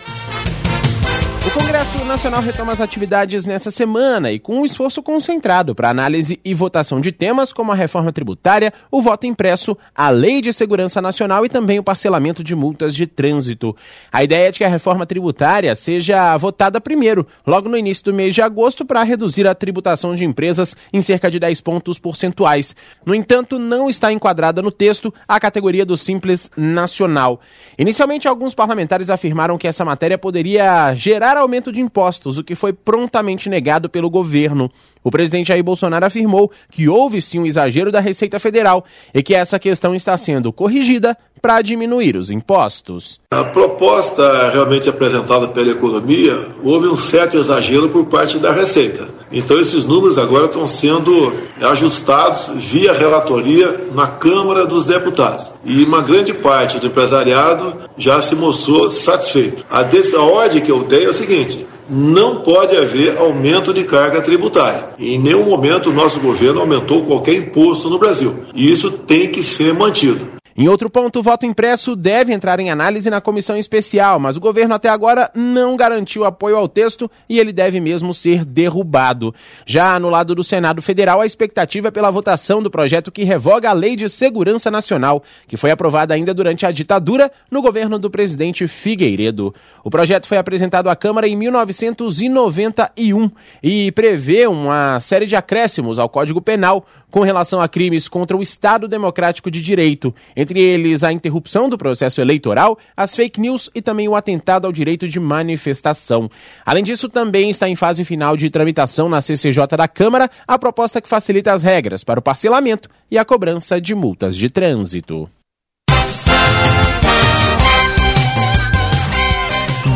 [1.47, 6.41] O Congresso Nacional retoma as atividades nessa semana e com um esforço concentrado para análise
[6.43, 11.01] e votação de temas como a reforma tributária, o voto impresso, a Lei de Segurança
[11.01, 13.73] Nacional e também o parcelamento de multas de trânsito.
[14.11, 18.13] A ideia é de que a reforma tributária seja votada primeiro, logo no início do
[18.13, 22.75] mês de agosto, para reduzir a tributação de empresas em cerca de 10 pontos percentuais.
[23.05, 27.39] No entanto, não está enquadrada no texto a categoria do Simples Nacional.
[27.79, 32.73] Inicialmente, alguns parlamentares afirmaram que essa matéria poderia gerar aumento de impostos, o que foi
[32.73, 34.71] prontamente negado pelo governo.
[35.07, 38.83] O presidente Jair Bolsonaro afirmou que houve sim um exagero da Receita Federal
[39.13, 43.17] e que essa questão está sendo corrigida para diminuir os impostos.
[43.31, 49.07] A proposta realmente apresentada pela economia, houve um certo exagero por parte da Receita.
[49.31, 55.49] Então esses números agora estão sendo ajustados via relatoria na Câmara dos Deputados.
[55.63, 59.65] E uma grande parte do empresariado já se mostrou satisfeito.
[59.69, 64.21] A, a ordem que eu dei é o seguinte: não pode haver aumento de carga
[64.21, 64.89] tributária.
[64.99, 68.43] Em nenhum momento o nosso governo aumentou qualquer imposto no Brasil.
[68.53, 70.36] E isso tem que ser mantido.
[70.59, 74.39] Em outro ponto, o voto impresso deve entrar em análise na comissão especial, mas o
[74.39, 79.35] governo até agora não garantiu apoio ao texto e ele deve mesmo ser derrubado.
[79.67, 83.69] Já no lado do Senado Federal, a expectativa é pela votação do projeto que revoga
[83.69, 88.09] a Lei de Segurança Nacional, que foi aprovada ainda durante a ditadura no governo do
[88.09, 89.53] presidente Figueiredo.
[89.83, 93.29] O projeto foi apresentado à Câmara em 1991
[93.61, 98.41] e prevê uma série de acréscimos ao Código Penal com relação a crimes contra o
[98.41, 103.81] Estado Democrático de Direito entre eles a interrupção do processo eleitoral, as fake news e
[103.81, 106.29] também o atentado ao direito de manifestação.
[106.65, 111.01] Além disso, também está em fase final de tramitação na CCJ da Câmara a proposta
[111.01, 115.29] que facilita as regras para o parcelamento e a cobrança de multas de trânsito.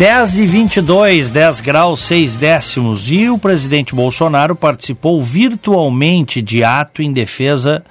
[0.01, 3.11] 10 e 22, 10 graus 6 décimos.
[3.11, 7.85] E o presidente Bolsonaro participou virtualmente de ato em defesa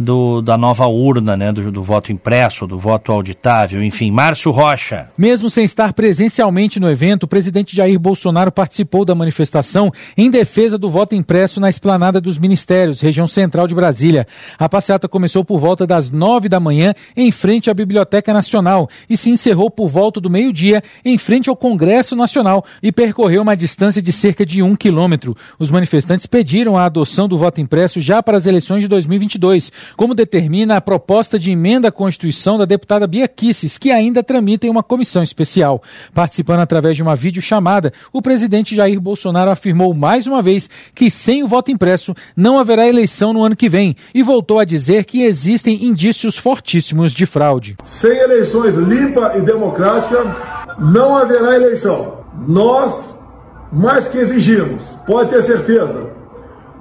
[0.00, 4.10] do, da nova urna, né, do, do, voto impresso, do voto auditável, enfim.
[4.10, 5.10] Márcio Rocha.
[5.16, 10.78] Mesmo sem estar presencialmente no evento, o presidente Jair Bolsonaro participou da manifestação em defesa
[10.78, 14.26] do voto impresso na esplanada dos ministérios, região central de Brasília.
[14.58, 19.16] A passeata começou por volta das nove da manhã, em frente à Biblioteca Nacional, e
[19.16, 24.00] se encerrou por volta do meio-dia, em frente ao Congresso Nacional, e percorreu uma distância
[24.00, 25.36] de cerca de um quilômetro.
[25.58, 30.14] Os manifestantes pediram a adoção do voto impresso já para as eleições de 2022 como
[30.14, 34.70] determina a proposta de emenda à Constituição da deputada Bia Kisses, que ainda tramita em
[34.70, 35.82] uma comissão especial.
[36.14, 41.42] Participando através de uma videochamada, o presidente Jair Bolsonaro afirmou mais uma vez que sem
[41.42, 45.22] o voto impresso não haverá eleição no ano que vem e voltou a dizer que
[45.22, 47.76] existem indícios fortíssimos de fraude.
[47.82, 50.18] Sem eleições limpa e democrática,
[50.78, 52.18] não haverá eleição.
[52.46, 53.16] Nós
[53.72, 56.10] mais que exigimos, pode ter certeza,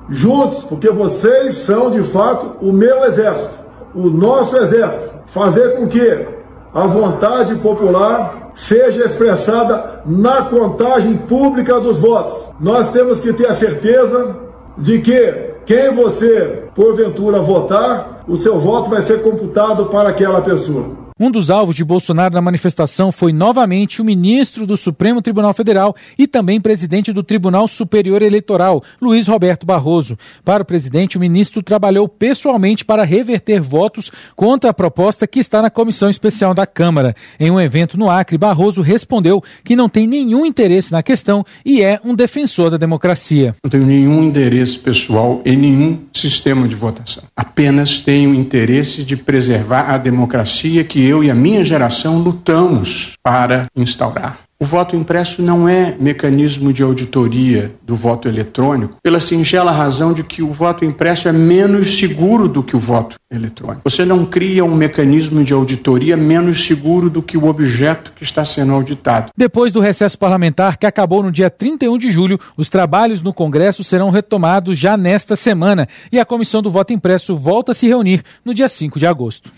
[0.09, 3.55] juntos, porque vocês são de fato o meu exército,
[3.93, 5.15] o nosso exército.
[5.27, 6.25] Fazer com que
[6.73, 12.49] a vontade popular seja expressada na contagem pública dos votos.
[12.59, 14.35] Nós temos que ter a certeza
[14.77, 21.06] de que quem você porventura votar, o seu voto vai ser computado para aquela pessoa.
[21.19, 25.95] Um dos alvos de Bolsonaro na manifestação foi novamente o ministro do Supremo Tribunal Federal
[26.15, 30.15] e também presidente do Tribunal Superior Eleitoral, Luiz Roberto Barroso.
[30.45, 35.59] Para o presidente, o ministro trabalhou pessoalmente para reverter votos contra a proposta que está
[35.59, 37.15] na comissão especial da Câmara.
[37.39, 41.81] Em um evento no Acre, Barroso respondeu que não tem nenhum interesse na questão e
[41.81, 43.55] é um defensor da democracia.
[43.63, 47.23] Não tenho nenhum interesse pessoal em nenhum sistema de votação.
[47.35, 53.67] Apenas tenho interesse de preservar a democracia que eu e a minha geração lutamos para
[53.75, 54.47] instaurar.
[54.59, 60.23] O voto impresso não é mecanismo de auditoria do voto eletrônico, pela singela razão de
[60.23, 63.87] que o voto impresso é menos seguro do que o voto eletrônico.
[63.87, 68.43] Você não cria um mecanismo de auditoria menos seguro do que o objeto que está
[68.43, 69.29] sendo auditado.
[69.37, 73.83] Depois do recesso parlamentar, que acabou no dia 31 de julho, os trabalhos no Congresso
[73.83, 78.23] serão retomados já nesta semana e a comissão do voto impresso volta a se reunir
[78.43, 79.51] no dia 5 de agosto.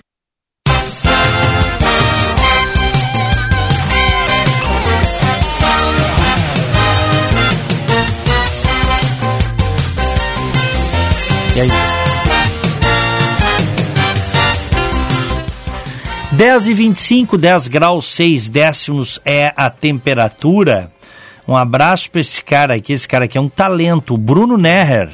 [11.55, 11.69] E aí?
[16.31, 20.91] 10 e 25, 10 graus 6 décimos é a temperatura.
[21.47, 22.93] Um abraço para esse cara aqui.
[22.93, 25.09] Esse cara aqui é um talento, Bruno Nerrer,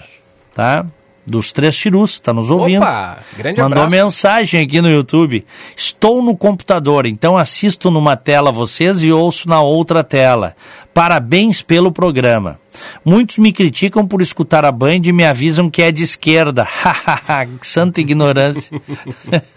[0.53, 0.85] tá?
[1.25, 2.83] Dos Três Tirus, tá nos ouvindo.
[2.83, 4.03] Opa, grande Mandou abraço.
[4.03, 5.43] mensagem aqui no YouTube.
[5.75, 10.55] Estou no computador, então assisto numa tela vocês e ouço na outra tela.
[10.95, 12.57] Parabéns pelo programa.
[13.03, 16.65] Muitos me criticam por escutar a Band e me avisam que é de esquerda.
[17.61, 18.81] Santa ignorância.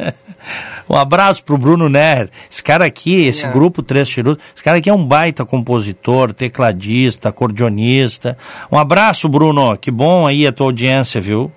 [0.91, 2.29] um abraço pro Bruno Ner.
[2.51, 3.53] Esse cara aqui, esse É.
[3.53, 8.37] grupo Três Tirus, esse cara aqui é um baita compositor, tecladista, acordeonista.
[8.71, 9.77] Um abraço, Bruno.
[9.77, 11.53] Que bom aí a tua audiência, viu?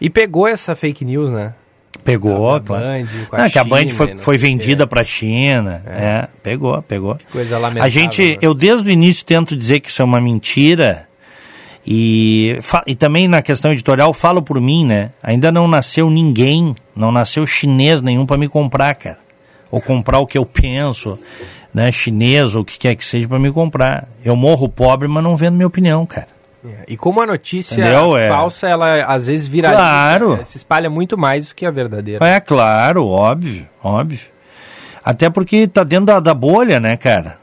[0.00, 1.52] E pegou essa fake news, né?
[2.04, 2.84] Pegou, Da claro.
[2.84, 4.90] Band, Não, que a Band foi, não foi vendida quê.
[4.90, 5.82] para a China.
[5.86, 6.28] É.
[6.42, 7.16] pegou, pegou.
[7.30, 7.84] Coisa lamentável.
[7.84, 8.38] A gente, né?
[8.42, 11.06] eu desde o início tento dizer que isso é uma mentira.
[11.86, 15.10] E, e também na questão editorial, falo por mim, né?
[15.22, 19.18] Ainda não nasceu ninguém, não nasceu chinês nenhum para me comprar, cara.
[19.70, 21.18] Ou comprar o que eu penso,
[21.74, 21.90] né?
[21.90, 24.08] Chinês ou o que quer que seja para me comprar.
[24.24, 26.28] Eu morro pobre, mas não vendo minha opinião, cara.
[26.64, 28.16] É, E como a notícia Entendeu?
[28.16, 28.28] É.
[28.28, 30.38] falsa, ela às vezes viraliza, Claro.
[30.40, 32.24] é, se espalha muito mais do que a verdadeira.
[32.24, 34.20] É claro, óbvio, óbvio.
[35.04, 37.38] Até porque tá dentro da, da bolha, né, cara?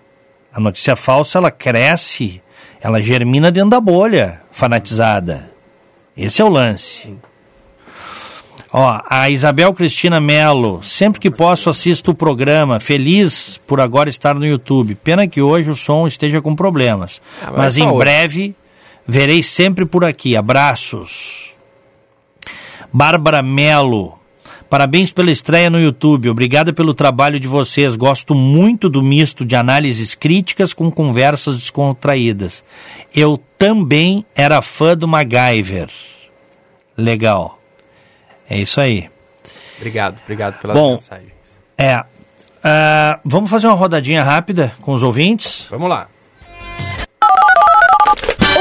[0.54, 2.42] A notícia falsa, ela cresce,
[2.82, 5.50] ela germina dentro da bolha fanatizada.
[6.16, 7.14] Esse é o lance.
[8.72, 14.36] Ó, a Isabel Cristina Melo, sempre que posso assisto o programa, feliz por agora estar
[14.36, 14.94] no YouTube.
[14.96, 17.20] Pena que hoje o som esteja com problemas.
[17.42, 17.98] Ah, mas mas em hoje.
[17.98, 18.56] breve
[19.10, 20.38] verei sempre por aqui.
[20.38, 21.54] Abraços.
[22.94, 24.20] Bárbara Melo.
[24.70, 26.30] Parabéns pela estreia no YouTube.
[26.30, 27.96] Obrigada pelo trabalho de vocês.
[27.96, 32.64] Gosto muito do misto de análises críticas com conversas descontraídas.
[33.14, 35.90] Eu também era fã do MacGyver.
[36.96, 37.60] Legal.
[38.48, 39.10] É isso aí.
[39.78, 41.32] Obrigado, obrigado pelas Bom, mensagens.
[41.76, 42.04] É.
[42.64, 45.66] ah, vamos fazer uma rodadinha rápida com os ouvintes?
[45.72, 46.08] Vamos lá.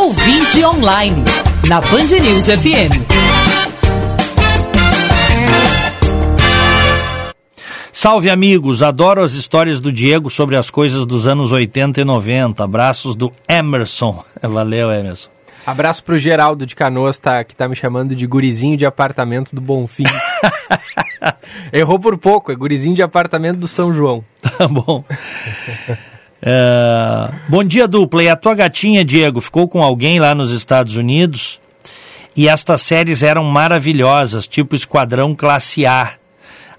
[0.08, 1.22] Ouvinte online,
[1.68, 2.96] na Band News FM.
[7.92, 12.64] Salve amigos, adoro as histórias do Diego sobre as coisas dos anos 80 e 90.
[12.64, 14.24] Abraços do Emerson.
[14.40, 15.28] Valeu, Emerson.
[15.66, 19.60] Abraço pro Geraldo de Canoas, tá, que tá me chamando de gurizinho de apartamento do
[19.60, 20.04] Bonfim.
[21.70, 24.24] Errou por pouco, é gurizinho de apartamento do São João.
[24.56, 25.04] Tá bom.
[26.42, 28.22] É, Bom dia, dupla.
[28.22, 31.60] E a tua gatinha, Diego, ficou com alguém lá nos Estados Unidos?
[32.36, 36.12] E estas séries eram maravilhosas, tipo Esquadrão Classe A.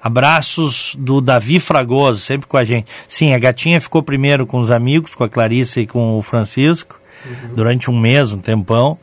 [0.01, 2.87] Abraços do Davi Fragoso, sempre com a gente.
[3.05, 6.97] Sim, a gatinha ficou primeiro com os amigos, com a Clarice e com o Francisco,
[7.53, 8.97] durante um mês, um tempão.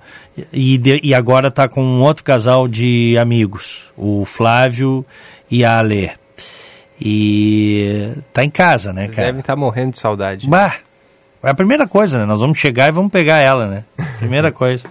[0.51, 5.05] E, de- e agora está com um outro casal de amigos, o Flávio
[5.51, 6.11] e a Alê.
[7.01, 9.27] E tá em casa, né, cara?
[9.27, 10.49] Devem estar morrendo de saudade.
[10.49, 10.77] Bah,
[11.43, 12.25] é a primeira coisa, né?
[12.25, 13.85] Nós vamos chegar e vamos pegar ela, né?
[14.19, 14.85] Primeira coisa.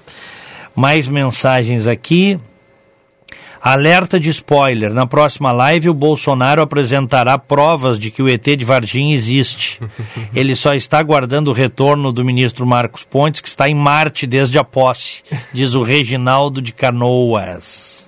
[0.75, 2.39] Mais mensagens aqui.
[3.61, 4.93] Alerta de spoiler.
[4.93, 9.81] Na próxima live, o Bolsonaro apresentará provas de que o ET de Varginha existe.
[10.35, 14.59] Ele só está aguardando o retorno do ministro Marcos Pontes, que está em Marte desde
[14.59, 18.04] a posse, diz o Reginaldo de Canoas.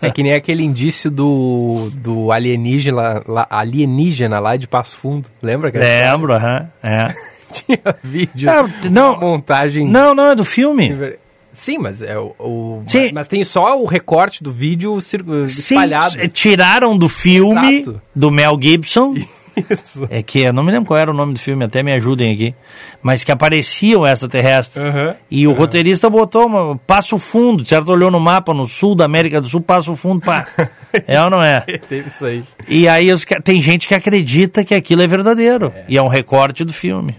[0.00, 5.28] É que nem aquele indício do, do alienígena, lá, alienígena lá de Passo Fundo.
[5.42, 5.70] Lembra?
[5.74, 6.68] Lembro, aham.
[6.82, 7.14] é.
[7.52, 8.48] Tinha vídeo.
[8.48, 9.86] É, não, montagem.
[9.86, 11.18] Não, não, é do filme.
[11.52, 12.34] Sim, mas é o.
[12.38, 13.10] o- Sim.
[13.12, 16.28] Mas tem só o recorte do vídeo cir- Sim, espalhado.
[16.30, 18.00] tiraram do filme Exato.
[18.16, 19.14] do Mel Gibson.
[19.70, 20.06] Isso.
[20.10, 22.32] É que eu não me lembro qual era o nome do filme, até me ajudem
[22.32, 22.54] aqui.
[23.02, 24.84] Mas que apareciam extraterrestres.
[24.84, 25.16] Aham.
[25.30, 27.90] E o roteirista botou uma, Passo Fundo, certo?
[27.92, 30.46] Olhou no mapa, no sul da América do Sul, Passo Fundo, pá.
[31.06, 31.60] É ou não é?
[31.88, 32.44] Teve isso aí.
[32.68, 35.72] E aí os tem gente que acredita que aquilo é verdadeiro.
[35.88, 37.16] E é um recorte do filme.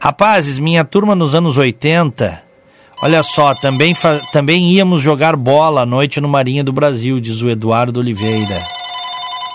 [0.00, 2.42] Rapazes, minha turma nos anos 80,
[3.02, 3.94] olha só, também,
[4.32, 8.62] também íamos jogar bola à noite no Marinha do Brasil, diz o Eduardo Oliveira.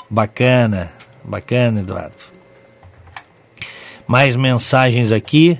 [0.10, 0.92] Bacana,
[1.24, 2.16] bacana, Eduardo.
[4.08, 5.60] Mais mensagens aqui.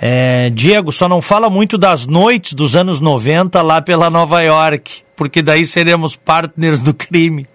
[0.00, 5.02] É, Diego, só não fala muito das noites dos anos 90 lá pela Nova York,
[5.16, 7.48] porque daí seremos partners do crime.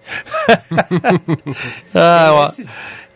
[1.94, 2.52] ah, ó,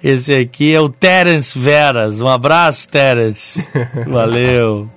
[0.03, 2.23] esse aqui é o Terence Veras.
[2.23, 3.69] Um abraço, Terence.
[4.07, 4.89] Valeu.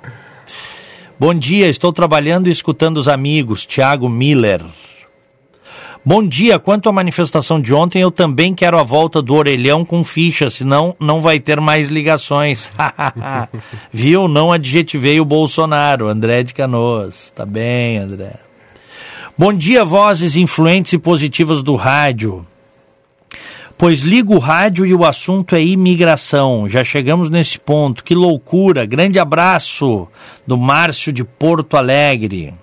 [1.20, 3.66] Bom dia, estou trabalhando e escutando os amigos.
[3.66, 4.64] Tiago Miller.
[6.04, 10.04] Bom dia, quanto à manifestação de ontem, eu também quero a volta do orelhão com
[10.04, 12.68] ficha, senão não vai ter mais ligações.
[13.94, 14.28] Viu?
[14.28, 17.32] Não adjetivei o Bolsonaro, André de Canoas.
[17.36, 18.34] Tá bem, André.
[19.38, 22.48] Bom dia, vozes influentes e positivas do rádio.
[23.78, 26.68] Pois ligo o rádio e o assunto é imigração.
[26.68, 28.04] Já chegamos nesse ponto.
[28.04, 28.88] Que loucura.
[28.88, 30.08] Grande abraço
[30.48, 32.56] do Márcio de Porto Alegre.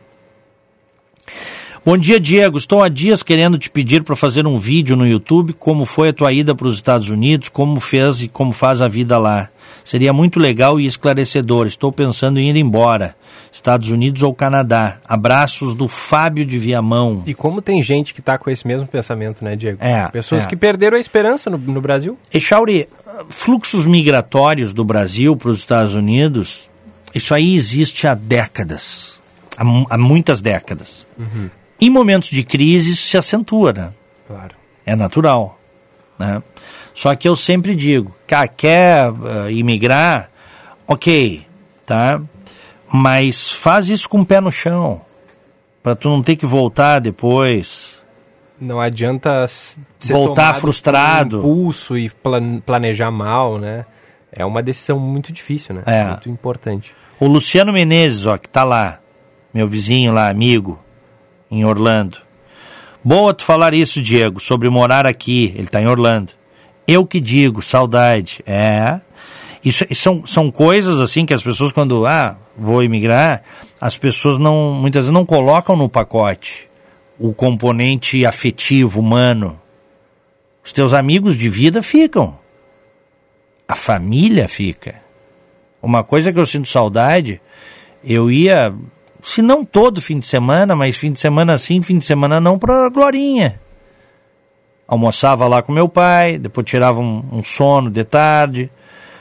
[1.84, 2.58] Bom dia, Diego.
[2.58, 6.12] Estou há dias querendo te pedir para fazer um vídeo no YouTube como foi a
[6.12, 9.48] tua ida para os Estados Unidos, como fez e como faz a vida lá.
[9.84, 11.66] Seria muito legal e esclarecedor.
[11.66, 13.16] Estou pensando em ir embora.
[13.50, 14.98] Estados Unidos ou Canadá.
[15.08, 17.22] Abraços do Fábio de Viamão.
[17.26, 19.78] E como tem gente que tá com esse mesmo pensamento, né, Diego?
[19.80, 20.46] É, Pessoas é.
[20.46, 22.18] que perderam a esperança no, no Brasil.
[22.32, 22.88] Echauri,
[23.30, 26.68] fluxos migratórios do Brasil para os Estados Unidos,
[27.14, 29.18] isso aí existe há décadas.
[29.56, 31.06] Há, há muitas décadas.
[31.80, 33.92] Em momentos de crise, isso se acentua, né?
[34.26, 34.54] Claro.
[34.84, 35.58] É natural.
[36.18, 36.42] Né?
[36.94, 39.06] Só que eu sempre digo, cara, quer
[39.46, 40.28] eh, imigrar?
[40.86, 41.46] Ok,
[41.86, 42.20] tá?
[42.92, 45.02] Mas faz isso com o pé no chão.
[45.82, 47.98] Para tu não ter que voltar depois.
[48.60, 49.46] Não adianta
[50.10, 51.38] Voltar frustrado.
[51.38, 53.84] impulso e plan- planejar mal, né?
[54.32, 55.82] É uma decisão muito difícil, né?
[55.86, 56.04] É.
[56.04, 56.92] Muito importante.
[57.20, 58.98] O Luciano Menezes, ó, que tá lá,
[59.54, 60.78] meu vizinho lá, amigo,
[61.50, 62.18] em Orlando.
[63.02, 65.52] Boa tu falar isso, Diego, sobre morar aqui.
[65.56, 66.32] Ele tá em Orlando.
[66.86, 68.42] Eu que digo, saudade.
[68.46, 69.00] É.
[69.64, 73.42] Isso, são, são coisas assim que as pessoas, quando, ah, vou imigrar,
[73.80, 76.68] as pessoas não, muitas vezes não colocam no pacote
[77.18, 79.60] o componente afetivo, humano.
[80.64, 82.38] Os teus amigos de vida ficam.
[83.66, 84.96] A família fica.
[85.82, 87.40] Uma coisa que eu sinto saudade,
[88.04, 88.72] eu ia,
[89.22, 92.58] se não todo fim de semana, mas fim de semana sim, fim de semana não,
[92.58, 93.60] pra Glorinha.
[94.86, 98.70] Almoçava lá com meu pai, depois tirava um, um sono de tarde,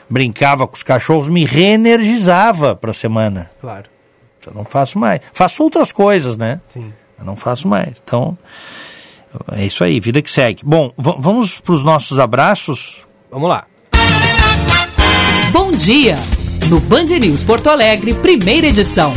[0.09, 3.49] brincava com os cachorros, me reenergizava pra semana.
[3.59, 3.85] Claro.
[4.45, 5.19] Eu não faço mais.
[5.33, 6.61] Faço outras coisas, né?
[6.69, 6.93] Sim.
[7.19, 7.89] Eu não faço mais.
[8.01, 8.37] Então,
[9.51, 10.61] é isso aí, vida que segue.
[10.63, 13.01] Bom, va- vamos para os nossos abraços.
[13.29, 13.65] Vamos lá.
[15.51, 16.15] Bom dia!
[16.69, 19.13] No Band News Porto Alegre, primeira edição.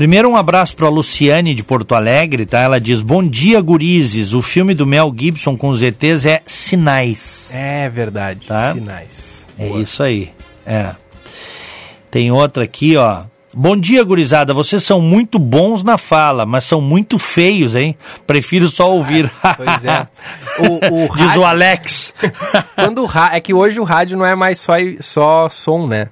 [0.00, 2.60] Primeiro um abraço para a Luciane de Porto Alegre, tá?
[2.60, 4.32] Ela diz: "Bom dia, gurizes.
[4.32, 7.50] O filme do Mel Gibson com os ETs é Sinais".
[7.52, 8.46] É verdade.
[8.46, 8.72] Tá?
[8.72, 9.46] Sinais.
[9.58, 10.30] É isso aí.
[10.64, 10.92] É.
[12.10, 13.24] Tem outra aqui, ó.
[13.52, 14.54] Bom dia, gurizada.
[14.54, 17.94] Vocês são muito bons na fala, mas são muito feios, hein?
[18.26, 19.30] Prefiro só ouvir.
[19.54, 20.06] Pois é.
[20.60, 22.14] O, o Diz o rádio- Alex.
[22.74, 23.34] Quando o ra...
[23.34, 26.08] É que hoje o rádio não é mais só, só som, né?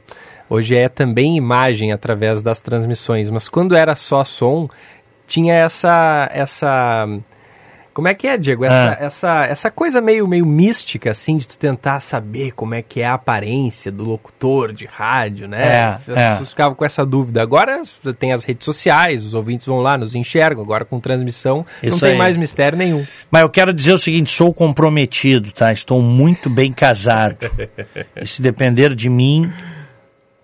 [0.50, 3.28] Hoje é também imagem através das transmissões.
[3.30, 4.68] Mas quando era só som,
[5.26, 6.28] tinha essa.
[6.32, 7.06] essa
[7.92, 8.64] como é que é, Diego?
[8.64, 9.04] Essa, Ah.
[9.04, 13.06] essa, essa coisa meio, meio mística, assim, de tu tentar saber como é que é
[13.06, 15.66] a aparência do locutor de rádio, né?
[15.66, 16.30] É, As é.
[16.30, 17.42] pessoas ficavam com essa dúvida.
[17.42, 17.82] Agora
[18.16, 20.62] tem as redes sociais, os ouvintes vão lá, nos enxergam.
[20.62, 22.18] Agora com transmissão, não Isso tem aí.
[22.18, 23.04] mais mistério nenhum.
[23.32, 25.72] Mas eu quero dizer o seguinte, sou comprometido, tá?
[25.72, 27.50] Estou muito bem casado.
[28.14, 29.52] e se depender de mim,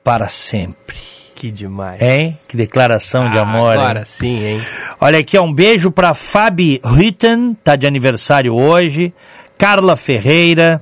[0.04, 0.96] para sempre.
[1.34, 2.00] Que demais.
[2.00, 2.38] Hein?
[2.46, 3.72] Que declaração de Ah, amor.
[3.76, 4.04] Agora hein?
[4.04, 4.62] sim, hein?
[5.00, 9.12] Olha aqui, um beijo para Fabi Ritten, tá de aniversário hoje.
[9.58, 10.80] Carla Ferreira,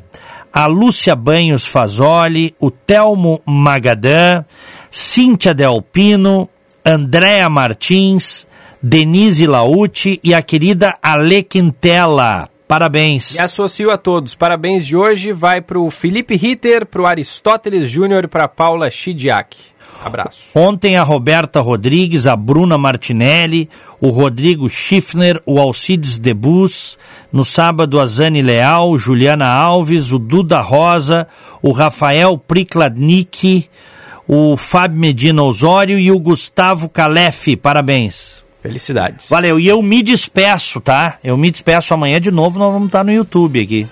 [0.52, 4.44] a Lúcia Banhos Fazoli, o Telmo Magadã,
[4.90, 6.48] Cíntia Delpino,
[6.84, 8.46] Andréa Martins,
[8.82, 12.48] Denise Lauti e a querida Ale Quintela.
[12.72, 13.34] Parabéns.
[13.34, 14.34] E associo a todos.
[14.34, 18.90] Parabéns de hoje vai para o Felipe Ritter, para o Aristóteles Júnior e para Paula
[18.90, 19.54] Chidiak.
[20.02, 20.48] Abraço.
[20.54, 23.68] Ontem a Roberta Rodrigues, a Bruna Martinelli,
[24.00, 26.96] o Rodrigo Schiffner, o Alcides Debus,
[27.30, 31.28] no sábado a Zane Leal, Juliana Alves, o Duda Rosa,
[31.60, 33.68] o Rafael Prikladnik,
[34.26, 37.54] o Fábio Medina Osório e o Gustavo Calef.
[37.54, 38.41] Parabéns.
[38.62, 39.28] Felicidades.
[39.28, 39.58] Valeu.
[39.58, 41.18] E eu me despeço, tá?
[41.22, 43.88] Eu me despeço amanhã de novo, nós vamos estar no YouTube aqui.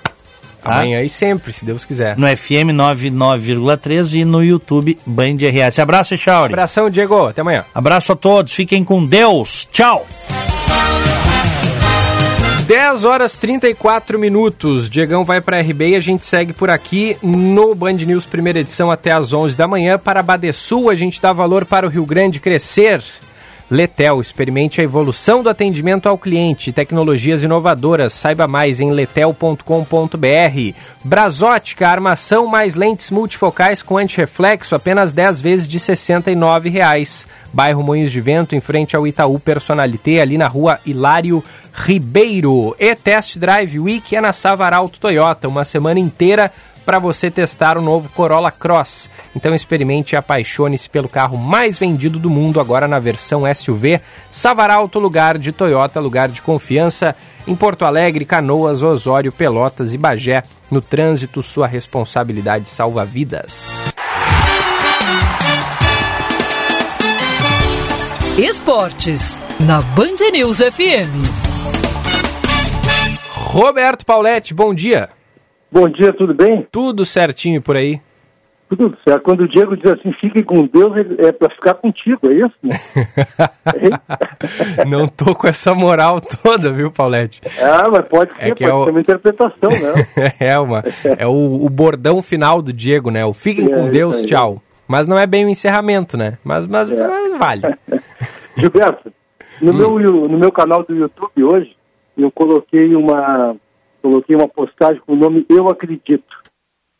[0.62, 0.74] Tá?
[0.76, 2.16] Amanhã e sempre, se Deus quiser.
[2.16, 5.78] No FM 99,3 e no YouTube Band RS.
[5.78, 6.52] Abraço, Chauri.
[6.52, 7.26] Abração, Diego.
[7.26, 7.64] Até amanhã.
[7.74, 8.52] Abraço a todos.
[8.52, 9.66] Fiquem com Deus.
[9.72, 10.06] Tchau.
[12.66, 14.88] 10 horas 34 minutos.
[14.88, 18.92] Diegão vai para RB e a gente segue por aqui no Band News primeira edição
[18.92, 19.98] até às 11 da manhã.
[19.98, 23.02] Para Badesul, a gente dá valor para o Rio Grande crescer.
[23.70, 28.12] Letel, experimente a evolução do atendimento ao cliente, tecnologias inovadoras.
[28.12, 29.64] Saiba mais em letel.com.br.
[31.04, 37.28] Brasótica, armação mais lentes multifocais com antirreflexo, apenas 10 vezes de R$ 69,00.
[37.52, 41.42] Bairro Moinhos de Vento, em frente ao Itaú Personalité, ali na rua Hilário
[41.72, 42.74] Ribeiro.
[42.78, 46.50] E Test Drive Week é na Savaralto Toyota, uma semana inteira
[46.90, 49.08] para você testar o novo Corolla Cross.
[49.36, 54.00] Então experimente e apaixone-se pelo carro mais vendido do mundo agora na versão SUV.
[54.28, 57.14] Savaralto, lugar de Toyota, lugar de confiança.
[57.46, 60.42] Em Porto Alegre, Canoas, Osório, Pelotas e Bagé.
[60.68, 63.68] No trânsito, sua responsabilidade salva vidas.
[68.36, 71.22] Esportes, na Band News FM.
[73.32, 75.19] Roberto Pauletti, bom dia.
[75.72, 76.66] Bom dia, tudo bem?
[76.72, 78.00] Tudo certinho por aí.
[78.68, 79.22] Tudo certo.
[79.22, 82.54] Quando o Diego diz assim, fique com Deus, é para ficar contigo, é isso?
[82.62, 82.76] Né?
[84.86, 87.40] Não tô com essa moral toda, viu, Paulette?
[87.60, 88.84] Ah, mas pode ser, é que pode é o...
[88.84, 90.34] ser uma interpretação, né?
[90.40, 90.84] é, uma,
[91.18, 93.24] é o, o, bordão final do Diego, né?
[93.24, 94.62] O fiquem é, com Deus, tchau.
[94.86, 96.38] Mas não é bem o encerramento, né?
[96.42, 97.08] Mas, mas é.
[97.38, 97.62] vale.
[98.56, 99.12] Gilberto,
[99.62, 99.98] no, hum.
[99.98, 101.76] meu, no meu canal do YouTube hoje,
[102.16, 103.56] eu coloquei uma,
[104.00, 106.40] coloquei uma postagem com o nome Eu Acredito.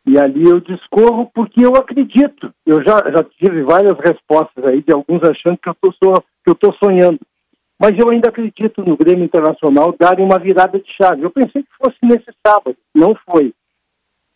[0.06, 2.52] E ali eu discorro porque eu acredito.
[2.64, 7.20] Eu já, já tive várias respostas aí de alguns achando que eu estou sonhando.
[7.78, 11.22] Mas eu ainda acredito no Grêmio Internacional darem uma virada de chave.
[11.22, 13.54] Eu pensei que fosse nesse sábado, não foi.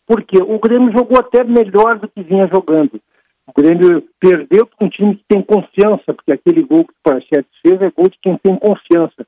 [0.07, 3.01] Porque o Grêmio jogou até melhor do que vinha jogando.
[3.47, 7.51] O Grêmio perdeu com um time que tem confiança, porque aquele gol que o Parachetes
[7.61, 9.27] fez é gol de quem tem confiança.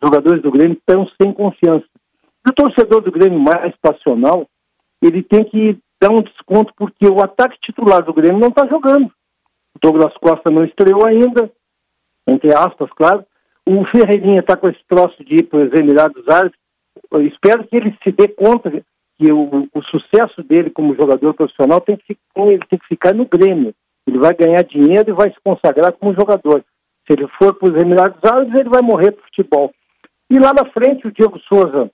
[0.00, 1.86] Os jogadores do Grêmio estão sem confiança.
[2.46, 4.46] O torcedor do Grêmio mais passional,
[5.02, 9.06] ele tem que dar um desconto porque o ataque titular do Grêmio não está jogando.
[9.74, 11.50] O Douglas Costa não estreou ainda,
[12.26, 13.24] entre aspas, claro.
[13.66, 16.58] O Ferreirinha está com esse troço de ir para os Emirados Árabes.
[17.10, 18.70] Eu espero que ele se dê conta
[19.18, 23.26] que o, o, sucesso dele como jogador profissional tem que, ele tem que ficar no
[23.26, 23.74] Grêmio.
[24.06, 26.64] Ele vai ganhar dinheiro e vai se consagrar como jogador.
[27.06, 29.72] Se ele for para os Emirados Árabes, ele vai morrer para futebol.
[30.30, 31.90] E lá na frente, o Diego Souza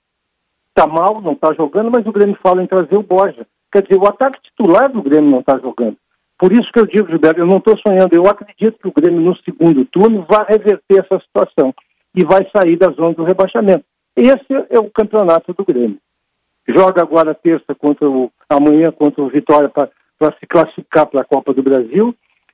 [0.75, 3.47] está mal, não está jogando, mas o Grêmio fala em trazer o Borja.
[3.71, 5.95] Quer dizer, o ataque titular do Grêmio não está jogando.
[6.37, 9.21] Por isso que eu digo, Gilberto, eu não estou sonhando, eu acredito que o Grêmio
[9.21, 11.73] no segundo turno vai reverter essa situação
[12.13, 13.85] e vai sair da zona do rebaixamento.
[14.15, 15.97] Esse é o campeonato do Grêmio.
[16.67, 19.89] Joga agora terça contra o amanhã contra o Vitória para
[20.39, 22.13] se classificar para a Copa do Brasil.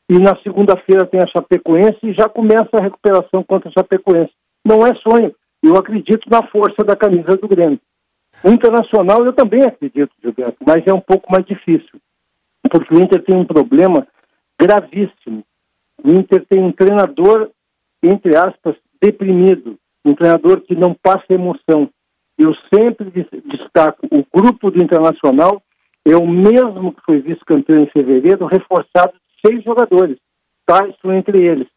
[0.09, 4.33] E na segunda-feira tem a Chapecoense e já começa a recuperação contra a Chapecoense.
[4.65, 5.33] Não é sonho.
[5.63, 7.79] Eu acredito na força da camisa do Grêmio.
[8.43, 11.99] O Internacional eu também acredito, Gilberto, mas é um pouco mais difícil,
[12.69, 14.07] porque o Inter tem um problema
[14.59, 15.43] gravíssimo.
[16.03, 17.51] O Inter tem um treinador,
[18.01, 21.87] entre aspas, deprimido, um treinador que não passa emoção.
[22.35, 23.11] Eu sempre
[23.45, 25.61] destaco, o grupo do Internacional
[26.03, 30.17] é o mesmo que foi vice-campeão em fevereiro, reforçado de seis jogadores,
[30.65, 31.67] Tyson entre eles.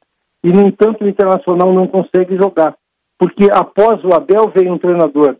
[0.42, 2.74] E, no entanto, o Internacional não consegue jogar,
[3.18, 5.36] porque após o Abel veio um treinador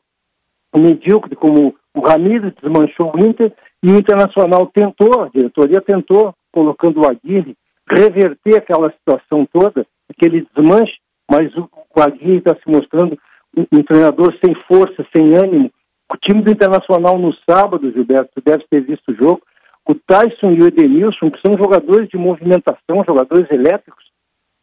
[0.78, 3.52] medíocre como o Ramírez desmanchou o Inter
[3.82, 7.56] e o Internacional tentou, a diretoria tentou, colocando o Aguirre,
[7.88, 10.94] reverter aquela situação toda, aquele desmanche,
[11.30, 13.18] mas o, o Aguirre está se mostrando
[13.56, 15.70] um, um, treinador sem força, sem ânimo.
[16.12, 19.42] O time do Internacional no sábado, Gilberto, deve ter visto o jogo,
[19.86, 24.04] o Tyson e o Edenilson, que são jogadores de movimentação, jogadores elétricos,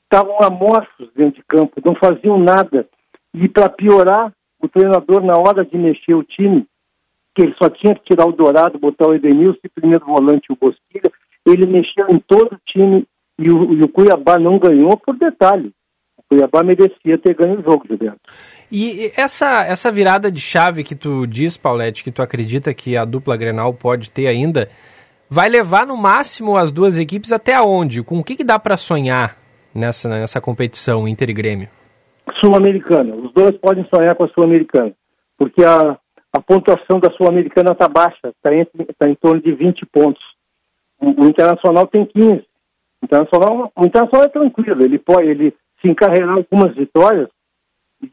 [0.04, 2.88] estavam amorfos dentro de campo, não faziam nada.
[3.34, 4.34] E para piorar,
[4.66, 6.66] o treinador, na hora de mexer o time,
[7.36, 10.58] que ele só tinha que tirar o Dourado, botar o Edenilson e primeiro volante o
[10.60, 11.12] Bosquilha,
[11.46, 13.06] ele mexeu em todo o time
[13.40, 15.72] e o, e o Cuiabá não ganhou por detalhe.
[16.32, 18.22] Cuiabá merecia ter ganho o jogo, Gilberto.
[18.72, 23.04] E essa, essa virada de chave que tu diz, Paulette, que tu acredita que a
[23.04, 24.70] dupla Grenal pode ter ainda,
[25.30, 28.02] vai levar no máximo as duas equipes até onde?
[28.02, 29.38] Com o que, que dá para sonhar
[29.76, 31.68] nessa, nessa competição Inter e Grêmio?
[32.40, 33.16] Sul-Americana.
[33.16, 34.94] Os dois podem sonhar com a Sul-Americana,
[35.38, 35.98] porque a,
[36.34, 38.66] a pontuação da Sul-Americana está baixa, está em,
[38.98, 40.24] tá em torno de 20 pontos.
[41.00, 42.46] O, o Internacional tem 15.
[43.02, 47.28] O Internacional, o Internacional é tranquilo, ele pode ele se encarregar algumas vitórias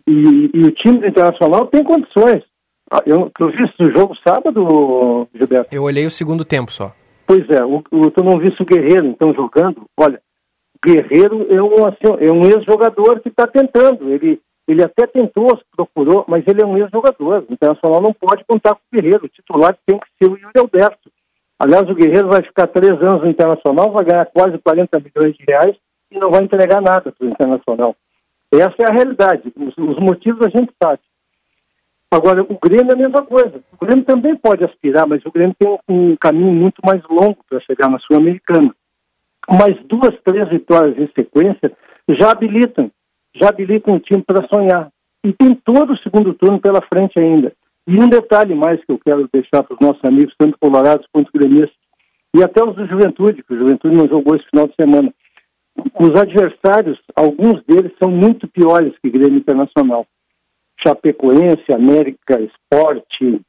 [0.07, 2.43] e, e, o time do Internacional tem condições.
[2.91, 5.75] Ah, eu, eu vi esse jogo sábado, Gilberto.
[5.75, 6.93] Eu olhei o segundo tempo só.
[7.27, 9.85] Pois é, o, o, tu não viste o Guerreiro, então, jogando.
[9.97, 10.28] Olha, o
[10.85, 14.11] Guerreiro é um, assim, é um ex-jogador que está tentando.
[14.11, 17.45] Ele, ele até tentou, procurou, mas ele é um ex-jogador.
[17.49, 19.27] O Internacional não pode contar com o Guerreiro.
[19.27, 21.11] O titular tem que ser o Yuri Alberto.
[21.59, 25.45] Aliás, o Guerreiro vai ficar três anos no Internacional, vai ganhar quase 40 milhões de
[25.47, 25.77] reais
[26.11, 27.97] e não vai entregar nada para o Internacional.
[28.53, 29.53] Essa é a realidade.
[29.57, 31.01] Os, os, motivos a gente sabe.
[32.11, 33.61] Agora, o Grêmio é a mesma coisa.
[33.73, 37.39] O Grêmio também pode aspirar, mas o Grêmio tem um, um caminho muito mais longo
[37.49, 38.75] para chegar na Sul-Americana.
[39.49, 41.73] Mas duas, três vitórias em sequência
[42.11, 42.91] já habilitam,
[43.35, 44.91] já habilitam o time para sonhar.
[45.25, 47.53] E tem todo o segundo turno pela frente ainda.
[47.87, 51.33] E um detalhe mais que eu quero deixar para os nossos amigos, tanto colorados quanto
[51.33, 51.77] gremistas,
[52.37, 55.13] e até os do Juventude, que o Juventude não jogou esse final de semana
[55.99, 60.07] os adversários, alguns deles são muito piores que Grêmio Internacional.
[60.81, 63.41] Chapecoense, América, Esporte,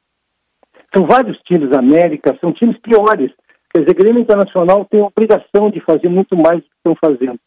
[0.94, 3.30] são vários times, América, são times piores.
[3.72, 7.38] Quer dizer, Grêmio Internacional tem a obrigação de fazer muito mais do que estão fazendo.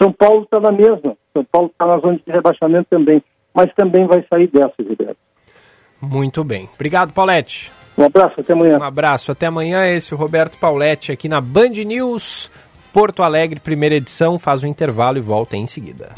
[0.00, 3.22] São Paulo está na mesma, São Paulo está na zona de rebaixamento também,
[3.54, 5.16] mas também vai sair dessa, Gilberto.
[6.00, 6.68] Muito bem.
[6.74, 7.70] Obrigado, Paulette.
[7.96, 8.78] Um abraço, até amanhã.
[8.78, 9.86] Um abraço, até amanhã.
[9.86, 12.50] Esse é o Roberto Pauletti aqui na Band News.
[12.92, 16.14] Porto Alegre, primeira edição, faz um intervalo e volta em seguida.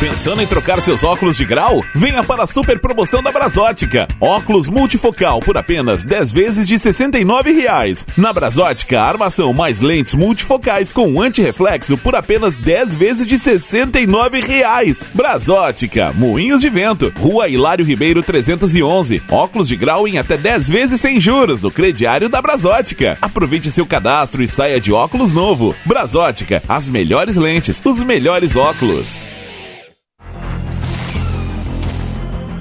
[0.00, 1.84] Pensando em trocar seus óculos de grau?
[1.92, 4.06] Venha para a super promoção da Brasótica.
[4.20, 8.06] Óculos multifocal por apenas 10 vezes de 69 reais.
[8.16, 15.04] Na Brasótica, armação mais lentes multifocais com antirreflexo por apenas 10 vezes de 69 reais.
[15.12, 19.20] Brasótica, Moinhos de Vento, Rua Hilário Ribeiro 311.
[19.28, 23.18] Óculos de grau em até 10 vezes sem juros do crediário da Brasótica.
[23.20, 25.74] Aproveite seu cadastro e saia de óculos novo.
[25.84, 29.18] Brasótica, as melhores lentes, os melhores óculos.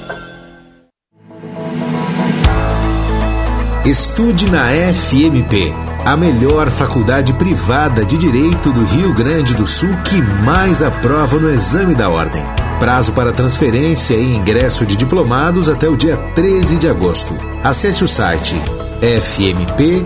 [3.84, 5.74] Estude na FMP,
[6.04, 11.50] a melhor faculdade privada de direito do Rio Grande do Sul que mais aprova no
[11.50, 12.44] exame da ordem.
[12.78, 17.36] Prazo para transferência e ingresso de diplomados até o dia 13 de agosto.
[17.62, 18.60] Acesse o site
[19.00, 20.02] fmp.edu.br.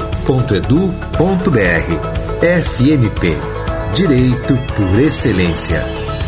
[2.62, 3.56] FMP
[3.94, 5.82] Direito por Excelência.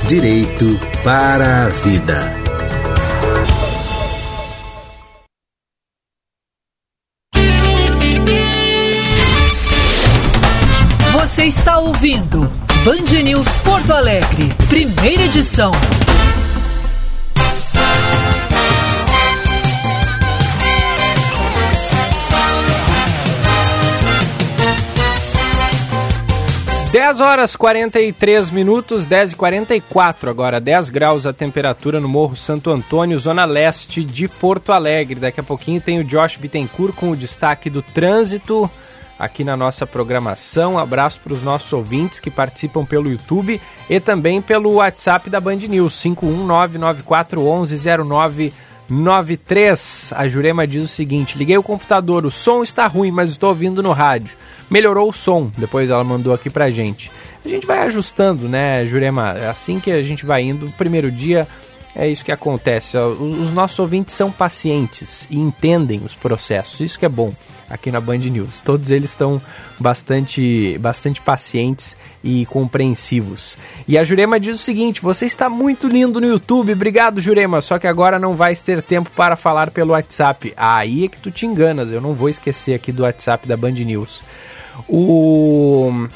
[0.06, 2.47] Direito para a Vida.
[11.28, 12.48] Você está ouvindo
[12.86, 15.70] Band News Porto Alegre, primeira edição.
[26.90, 32.70] Dez horas 43 minutos, 10 e 44 agora, 10 graus a temperatura no Morro Santo
[32.70, 35.20] Antônio, zona leste de Porto Alegre.
[35.20, 38.68] Daqui a pouquinho tem o Josh Bittencourt com o destaque do trânsito
[39.18, 40.74] aqui na nossa programação.
[40.74, 45.40] Um abraço para os nossos ouvintes que participam pelo YouTube e também pelo WhatsApp da
[45.40, 45.94] Band News,
[48.90, 50.12] 51994110993.
[50.16, 53.82] A Jurema diz o seguinte: liguei o computador, o som está ruim, mas estou ouvindo
[53.82, 54.36] no rádio.
[54.70, 57.10] Melhorou o som, depois ela mandou aqui pra gente.
[57.44, 59.32] A gente vai ajustando, né, Jurema?
[59.38, 60.70] É assim que a gente vai indo.
[60.72, 61.48] Primeiro dia
[61.96, 62.98] é isso que acontece.
[62.98, 66.80] Os nossos ouvintes são pacientes e entendem os processos.
[66.80, 67.32] Isso que é bom
[67.68, 68.60] aqui na Band News.
[68.60, 69.40] Todos eles estão
[69.78, 73.58] bastante, bastante pacientes e compreensivos.
[73.86, 77.60] E a Jurema diz o seguinte: você está muito lindo no YouTube, obrigado, Jurema.
[77.60, 80.52] Só que agora não vais ter tempo para falar pelo WhatsApp.
[80.56, 83.72] Aí é que tu te enganas, eu não vou esquecer aqui do WhatsApp da Band
[83.72, 84.22] News.
[84.88, 86.08] O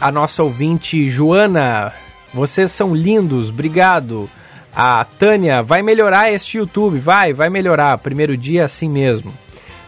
[0.00, 1.92] a nossa ouvinte Joana,
[2.32, 4.28] vocês são lindos, obrigado.
[4.74, 7.98] A Tânia, vai melhorar este YouTube, vai, vai melhorar.
[7.98, 9.34] Primeiro dia assim mesmo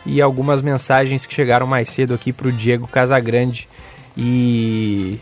[0.07, 3.69] e algumas mensagens que chegaram mais cedo aqui para o Diego Casagrande
[4.17, 5.19] e,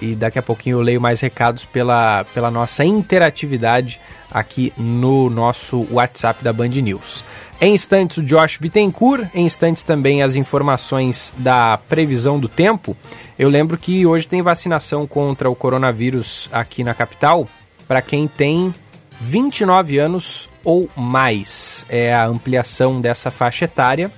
[0.00, 4.00] e daqui a pouquinho eu leio mais recados pela, pela nossa interatividade
[4.30, 7.24] aqui no nosso WhatsApp da Band News.
[7.60, 12.96] Em instantes o Josh Bittencourt, em instantes também as informações da previsão do tempo.
[13.36, 17.48] Eu lembro que hoje tem vacinação contra o coronavírus aqui na capital
[17.88, 18.72] para quem tem
[19.20, 21.84] 29 anos ou mais.
[21.88, 24.10] É a ampliação dessa faixa etária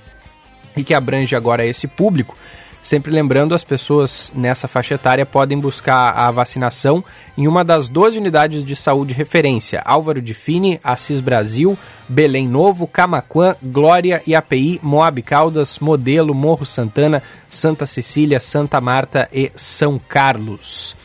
[0.76, 2.36] e que abrange agora esse público.
[2.82, 7.04] Sempre lembrando, as pessoas nessa faixa etária podem buscar a vacinação
[7.36, 11.78] em uma das 12 unidades de saúde referência: Álvaro de Fini, Assis Brasil,
[12.08, 19.28] Belém Novo, Camaquã, Glória e API, Moab Caldas, Modelo, Morro Santana, Santa Cecília, Santa Marta
[19.30, 20.96] e São Carlos.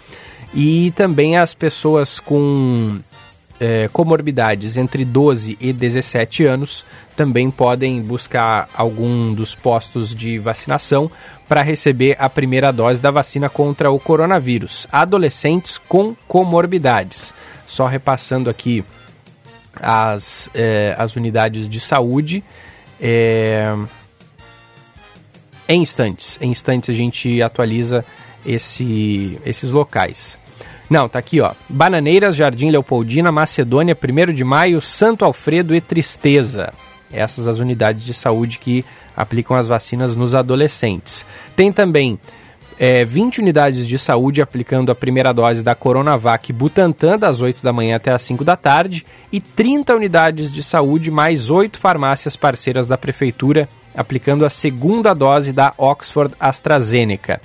[0.54, 3.02] E também as pessoas com
[3.60, 11.10] é, comorbidades entre 12 e 17 anos também podem buscar algum dos postos de vacinação
[11.48, 14.88] para receber a primeira dose da vacina contra o coronavírus.
[14.92, 17.34] Adolescentes com comorbidades.
[17.66, 18.84] Só repassando aqui
[19.76, 22.44] as, é, as unidades de saúde.
[23.00, 23.74] É,
[25.68, 28.06] em instantes, em instantes a gente atualiza
[28.46, 30.38] esse, esses locais.
[30.90, 31.54] Não, tá aqui, ó.
[31.68, 36.72] Bananeiras, Jardim Leopoldina, Macedônia, 1 de Maio, Santo Alfredo e Tristeza.
[37.12, 38.86] Essas as unidades de saúde que
[39.16, 41.26] aplicam as vacinas nos adolescentes.
[41.56, 42.20] Tem também
[42.78, 47.72] é, 20 unidades de saúde aplicando a primeira dose da Coronavac Butantan, das 8 da
[47.72, 52.88] manhã até as 5 da tarde, e 30 unidades de saúde, mais 8 farmácias parceiras
[52.88, 57.42] da Prefeitura, aplicando a segunda dose da Oxford AstraZeneca.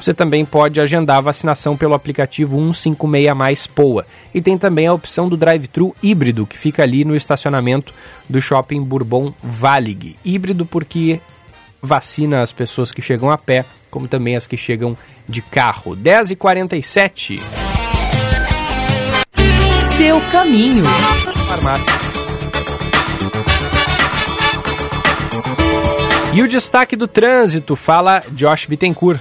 [0.00, 4.04] Você também pode agendar a vacinação pelo aplicativo 156 Mais Poa.
[4.34, 7.94] E tem também a opção do drive-thru híbrido, que fica ali no estacionamento
[8.28, 10.16] do Shopping Bourbon Valig.
[10.24, 11.20] Híbrido porque
[11.80, 14.96] vacina as pessoas que chegam a pé, como também as que chegam
[15.28, 15.96] de carro.
[15.96, 17.40] 10h47.
[19.96, 20.84] Seu caminho.
[20.84, 21.94] Farmácia.
[26.34, 29.20] E o destaque do trânsito fala Josh Bittencourt.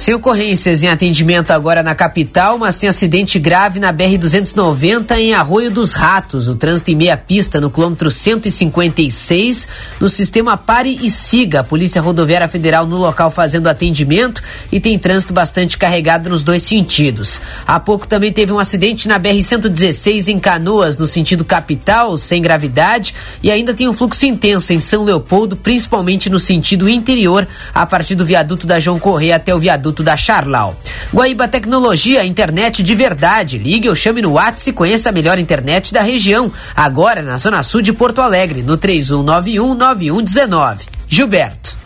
[0.00, 5.70] Sem ocorrências em atendimento agora na capital, mas tem acidente grave na BR-290 em Arroio
[5.70, 6.48] dos Ratos.
[6.48, 9.68] O trânsito em meia pista no quilômetro 156,
[10.00, 11.60] no sistema Pare e Siga.
[11.60, 16.62] A Polícia Rodoviária Federal no local fazendo atendimento e tem trânsito bastante carregado nos dois
[16.62, 17.38] sentidos.
[17.66, 23.14] Há pouco também teve um acidente na BR-116 em Canoas, no sentido capital, sem gravidade,
[23.42, 28.14] e ainda tem um fluxo intenso em São Leopoldo, principalmente no sentido interior, a partir
[28.14, 30.76] do viaduto da João Correia até o viaduto viaduto da Charlau.
[31.12, 33.58] Guaíba Tecnologia, internet de verdade.
[33.58, 36.50] Ligue ou chame no WhatsApp e conheça a melhor internet da região.
[36.74, 40.84] Agora na Zona Sul de Porto Alegre, no 3191 9119.
[41.08, 41.76] Gilberto.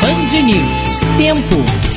[0.00, 1.00] Band News.
[1.18, 1.87] Tempo.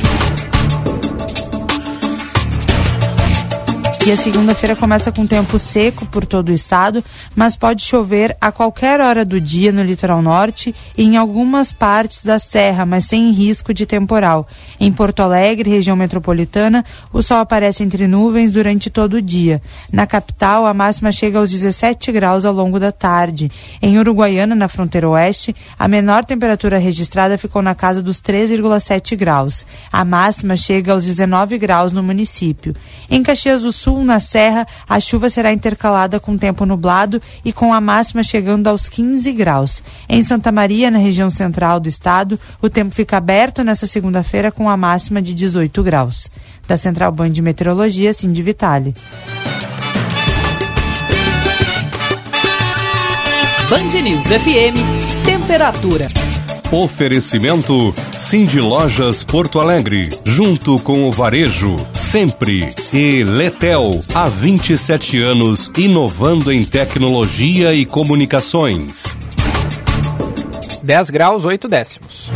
[4.04, 7.04] E a segunda-feira começa com tempo seco por todo o estado,
[7.36, 12.24] mas pode chover a qualquer hora do dia no litoral norte e em algumas partes
[12.24, 14.44] da serra, mas sem risco de temporal.
[14.80, 19.62] Em Porto Alegre, região metropolitana, o sol aparece entre nuvens durante todo o dia.
[19.92, 23.52] Na capital, a máxima chega aos 17 graus ao longo da tarde.
[23.80, 29.64] Em Uruguaiana, na fronteira oeste, a menor temperatura registrada ficou na casa dos 3,7 graus.
[29.92, 32.74] A máxima chega aos 19 graus no município.
[33.08, 37.52] Em Caxias do Sul, sul, na Serra, a chuva será intercalada com tempo nublado e
[37.52, 39.82] com a máxima chegando aos 15 graus.
[40.08, 44.68] Em Santa Maria, na região central do estado, o tempo fica aberto nesta segunda-feira com
[44.70, 46.28] a máxima de 18 graus.
[46.66, 48.94] Da Central Band de Meteorologia, Cindy Vitale.
[53.68, 56.08] Band News FM, temperatura.
[56.72, 62.74] Oferecimento Cindy Lojas Porto Alegre, junto com o varejo, sempre.
[62.90, 69.14] E Letel, há 27 anos, inovando em tecnologia e comunicações.
[70.82, 72.30] 10 graus, 8 décimos.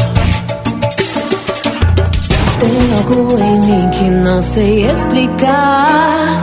[2.61, 6.43] Tem algo em mim que não sei explicar.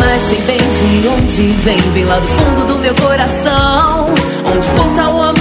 [0.00, 4.06] Mas sei bem de onde vem, vem lá do fundo do meu coração.
[4.44, 5.37] Onde pulsa o amor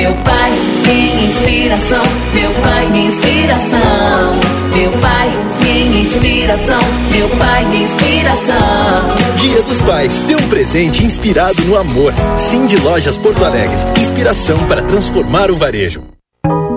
[0.00, 0.50] Meu pai,
[0.86, 2.02] minha inspiração.
[2.32, 4.30] Meu pai, minha inspiração.
[4.74, 6.80] Meu pai, minha inspiração.
[7.12, 9.36] Meu pai, minha inspiração.
[9.36, 12.14] Dia dos Pais, dê um presente inspirado no amor.
[12.38, 13.76] Sim de Lojas Porto Alegre.
[14.00, 16.02] Inspiração para transformar o varejo.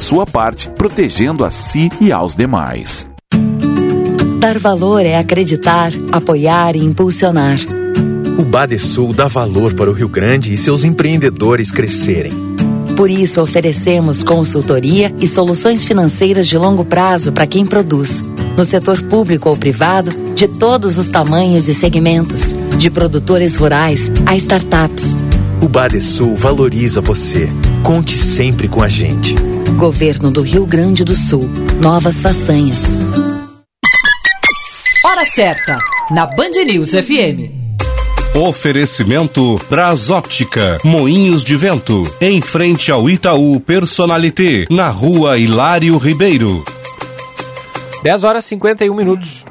[0.00, 3.08] sua parte, protegendo a si e aos demais.
[4.40, 7.58] Dar valor é acreditar, apoiar e impulsionar.
[8.38, 12.32] O Badesul dá valor para o Rio Grande e seus empreendedores crescerem.
[12.96, 18.22] Por isso, oferecemos consultoria e soluções financeiras de longo prazo para quem produz,
[18.56, 24.34] no setor público ou privado, de todos os tamanhos e segmentos, de produtores rurais a
[24.36, 25.14] startups.
[25.62, 27.48] O Badesul valoriza você.
[27.82, 29.49] Conte sempre com a gente.
[29.72, 31.48] Governo do Rio Grande do Sul.
[31.80, 32.96] Novas façanhas.
[35.04, 35.78] Hora certa,
[36.10, 37.50] na Band News FM.
[38.34, 46.64] Oferecimento Brasóptica, Moinhos de Vento, em frente ao Itaú Personalité, na rua Hilário Ribeiro.
[48.02, 49.44] 10 horas e 51 minutos.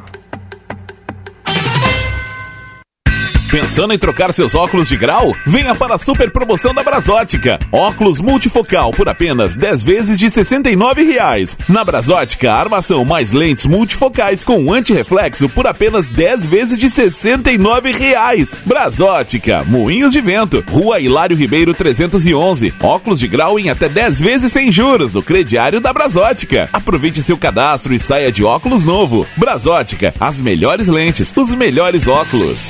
[3.52, 5.36] Pensando em trocar seus óculos de grau?
[5.44, 7.58] Venha para a super promoção da Brasótica.
[7.72, 11.58] Óculos multifocal por apenas 10 vezes de 69 reais.
[11.68, 18.56] Na Brasótica, armação mais lentes multifocais com anti-reflexo por apenas 10 vezes de 69 reais.
[18.64, 22.72] Brasótica, Moinhos de Vento, Rua Hilário Ribeiro 311.
[22.80, 26.70] Óculos de grau em até 10 vezes sem juros no crediário da Brasótica.
[26.72, 29.26] Aproveite seu cadastro e saia de óculos novo.
[29.36, 32.70] Brasótica, as melhores lentes, os melhores óculos.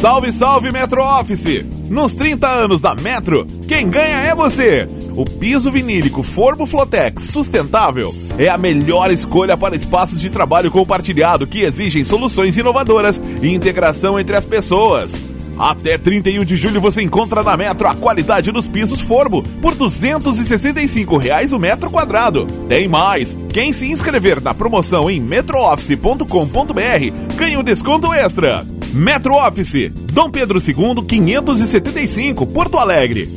[0.00, 1.64] Salve, salve, Metro Office!
[1.88, 4.88] Nos 30 anos da Metro, quem ganha é você!
[5.16, 11.46] O piso vinílico Formo Flotex sustentável é a melhor escolha para espaços de trabalho compartilhado
[11.46, 15.14] que exigem soluções inovadoras e integração entre as pessoas.
[15.56, 21.16] Até 31 de julho você encontra na Metro a qualidade dos pisos Formo por 265
[21.16, 22.46] reais o metro quadrado.
[22.68, 23.38] Tem mais!
[23.52, 28.66] Quem se inscrever na promoção em metrooffice.com.br ganha um desconto extra.
[28.94, 33.28] Metro Office, Dom Pedro II 575, Porto Alegre.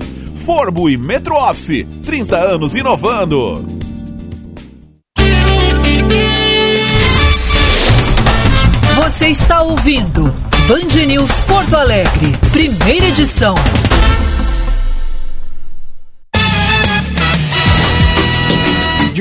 [0.46, 3.66] Forbo e Metro Office, 30 anos inovando.
[8.98, 10.32] Você está ouvindo
[10.68, 13.56] Band News Porto Alegre, primeira edição.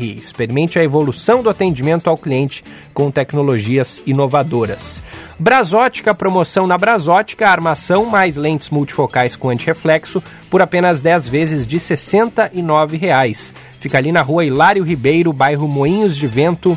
[0.00, 2.64] Experimente a evolução do atendimento ao cliente
[2.94, 5.02] com tecnologias inovadoras.
[5.38, 11.76] Brasótica, promoção na Brasótica, armação mais lentes multifocais com antirreflexo por apenas 10 vezes de
[11.76, 13.54] R$ 69,00.
[13.78, 16.76] Fica ali na rua Hilário Ribeiro, bairro Moinhos de Vento,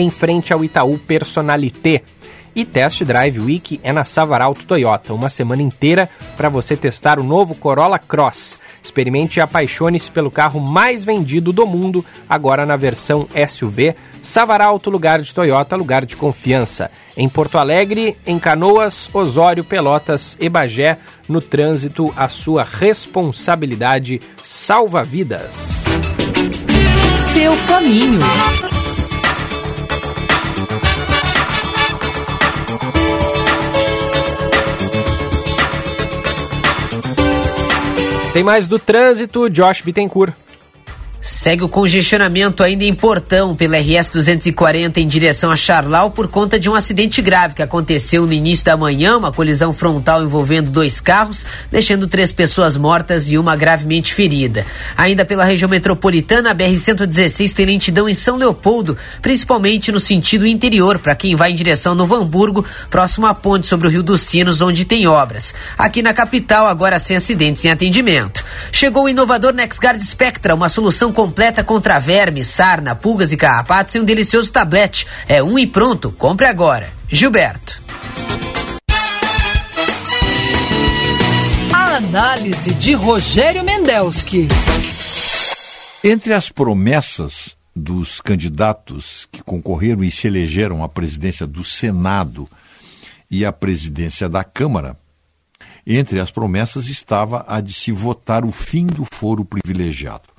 [0.00, 2.02] em frente ao Itaú Personalité.
[2.54, 7.24] E Test Drive Week é na Savaralto Toyota, uma semana inteira para você testar o
[7.24, 8.58] novo Corolla Cross.
[8.80, 13.96] Experimente e apaixone-se pelo carro mais vendido do mundo, agora na versão SUV.
[14.22, 16.90] Savaralto, lugar de Toyota, lugar de confiança.
[17.16, 20.98] Em Porto Alegre, em Canoas, Osório, Pelotas e Bagé,
[21.28, 25.84] no trânsito, a sua responsabilidade salva vidas.
[27.34, 28.18] Seu caminho.
[38.34, 40.32] Tem mais do trânsito, Josh Bittencourt.
[41.26, 46.60] Segue o congestionamento ainda em Portão pela RS 240 em direção a Charlau por conta
[46.60, 51.00] de um acidente grave que aconteceu no início da manhã, uma colisão frontal envolvendo dois
[51.00, 54.66] carros, deixando três pessoas mortas e uma gravemente ferida.
[54.98, 60.46] Ainda pela região metropolitana, a BR 116 tem lentidão em São Leopoldo, principalmente no sentido
[60.46, 64.02] interior para quem vai em direção a Novo Hamburgo, próximo à ponte sobre o Rio
[64.02, 65.54] dos Sinos, onde tem obras.
[65.78, 68.44] Aqui na capital, agora sem acidentes em atendimento.
[68.70, 74.00] Chegou o inovador NexGuard Spectra, uma solução completa contra vermes, sarna, pulgas e carrapatos em
[74.00, 75.06] um delicioso tablete.
[75.26, 76.12] É um e pronto.
[76.12, 76.92] Compre agora.
[77.08, 77.82] Gilberto.
[81.72, 84.48] A análise de Rogério Mendelski.
[86.02, 92.48] Entre as promessas dos candidatos que concorreram e se elegeram à presidência do Senado
[93.30, 94.96] e à presidência da Câmara,
[95.86, 100.33] entre as promessas estava a de se votar o fim do foro privilegiado.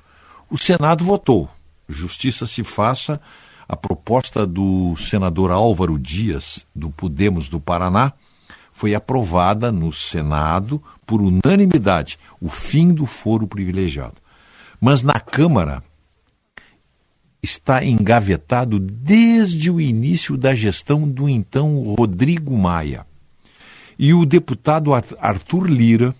[0.48, 1.48] O Senado votou.
[1.88, 3.20] Justiça se faça.
[3.68, 8.12] A proposta do senador Álvaro Dias, do Podemos do Paraná,
[8.72, 14.16] foi aprovada no Senado por unanimidade o fim do foro privilegiado.
[14.80, 15.82] Mas na Câmara
[17.42, 23.06] está engavetado desde o início da gestão do então Rodrigo Maia.
[23.98, 26.14] E o deputado Arthur Lira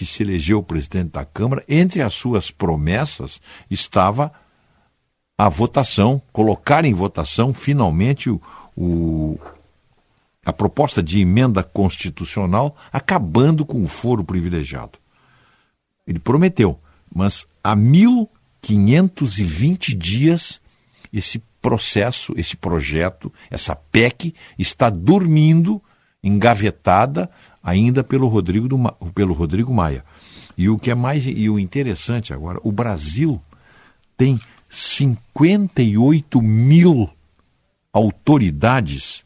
[0.00, 3.38] que se elegeu presidente da Câmara, entre as suas promessas
[3.70, 4.32] estava
[5.36, 8.40] a votação, colocar em votação finalmente o,
[8.74, 9.38] o,
[10.42, 14.98] a proposta de emenda constitucional acabando com o foro privilegiado.
[16.06, 16.80] Ele prometeu,
[17.14, 20.62] mas há 1520 dias
[21.12, 25.78] esse processo, esse projeto, essa PEC está dormindo,
[26.24, 27.28] engavetada,
[27.62, 28.78] ainda pelo Rodrigo, do,
[29.14, 30.04] pelo Rodrigo Maia.
[30.56, 33.40] E o que é mais e o interessante agora, o Brasil
[34.16, 34.38] tem
[34.68, 37.10] 58 mil
[37.92, 39.24] autoridades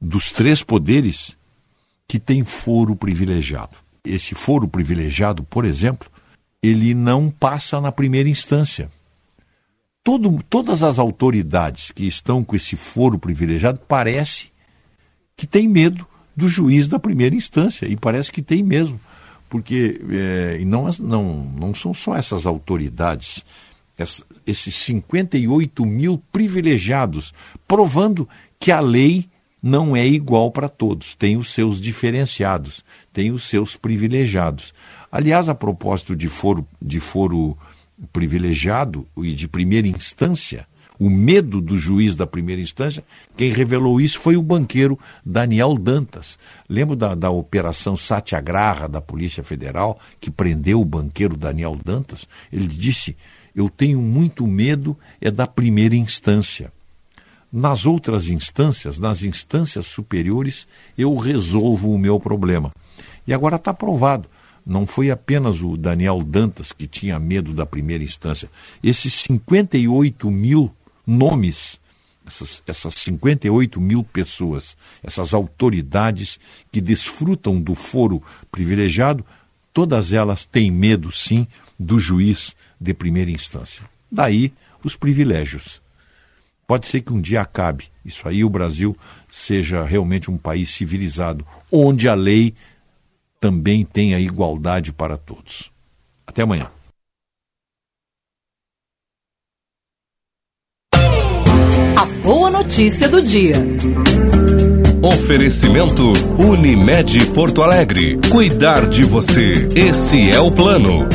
[0.00, 1.36] dos três poderes
[2.08, 3.76] que têm foro privilegiado.
[4.04, 6.10] Esse foro privilegiado, por exemplo,
[6.62, 8.90] ele não passa na primeira instância.
[10.04, 14.50] Todo, todas as autoridades que estão com esse foro privilegiado parece
[15.36, 16.06] que tem medo
[16.36, 18.98] do juiz da primeira instância, e parece que tem mesmo,
[19.48, 23.44] porque é, não, não, não são só essas autoridades,
[24.46, 27.32] esses 58 mil privilegiados,
[27.68, 28.28] provando
[28.58, 29.28] que a lei
[29.62, 34.74] não é igual para todos, tem os seus diferenciados, tem os seus privilegiados.
[35.10, 37.56] Aliás, a propósito de foro, de foro
[38.12, 40.66] privilegiado e de primeira instância,
[41.02, 43.02] o medo do juiz da primeira instância,
[43.36, 44.96] quem revelou isso foi o banqueiro
[45.26, 46.38] Daniel Dantas.
[46.68, 52.28] Lembro da, da operação Satyagraha da Polícia Federal, que prendeu o banqueiro Daniel Dantas?
[52.52, 53.16] Ele disse:
[53.52, 56.72] Eu tenho muito medo é da primeira instância.
[57.52, 62.70] Nas outras instâncias, nas instâncias superiores, eu resolvo o meu problema.
[63.26, 64.28] E agora está provado.
[64.64, 68.48] Não foi apenas o Daniel Dantas que tinha medo da primeira instância.
[68.84, 70.70] Esses 58 mil
[71.06, 71.80] nomes,
[72.26, 76.38] essas, essas 58 mil pessoas, essas autoridades
[76.70, 79.24] que desfrutam do foro privilegiado,
[79.72, 81.46] todas elas têm medo, sim,
[81.78, 83.82] do juiz de primeira instância.
[84.10, 84.52] Daí
[84.84, 85.80] os privilégios.
[86.66, 87.88] Pode ser que um dia acabe.
[88.04, 88.96] Isso aí o Brasil
[89.30, 92.54] seja realmente um país civilizado, onde a lei
[93.40, 95.70] também tenha igualdade para todos.
[96.26, 96.70] Até amanhã.
[102.02, 103.54] A boa notícia do dia.
[105.00, 108.18] Oferecimento Unimed Porto Alegre.
[108.28, 109.68] Cuidar de você.
[109.76, 111.08] Esse é o plano.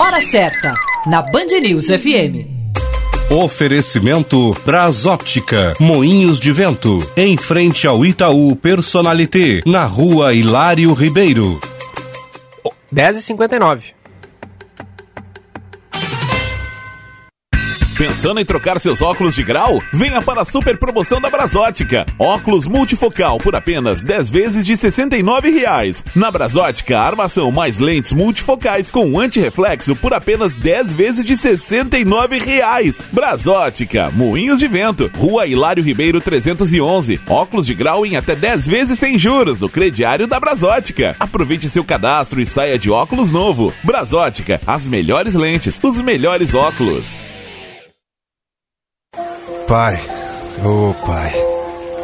[0.00, 0.72] Hora certa,
[1.06, 2.46] na Band News FM.
[3.30, 11.60] Oferecimento Brasóptica, Moinhos de Vento, em frente ao Itaú Personalité, na rua Hilário Ribeiro.
[12.94, 13.97] 10h59.
[17.98, 19.82] Pensando em trocar seus óculos de grau?
[19.92, 22.06] Venha para a super promoção da Brasótica.
[22.16, 26.04] Óculos multifocal por apenas 10 vezes de 69 reais.
[26.14, 33.04] Na Brasótica, armação mais lentes multifocais com antirreflexo por apenas 10 vezes de 69 reais.
[33.10, 37.20] Brasótica, Moinhos de Vento, Rua Hilário Ribeiro 311.
[37.26, 41.16] Óculos de grau em até 10 vezes sem juros no crediário da Brasótica.
[41.18, 43.74] Aproveite seu cadastro e saia de óculos novo.
[43.82, 47.18] Brasótica, as melhores lentes, os melhores óculos.
[49.68, 50.00] Pai,
[50.64, 51.30] ô oh pai,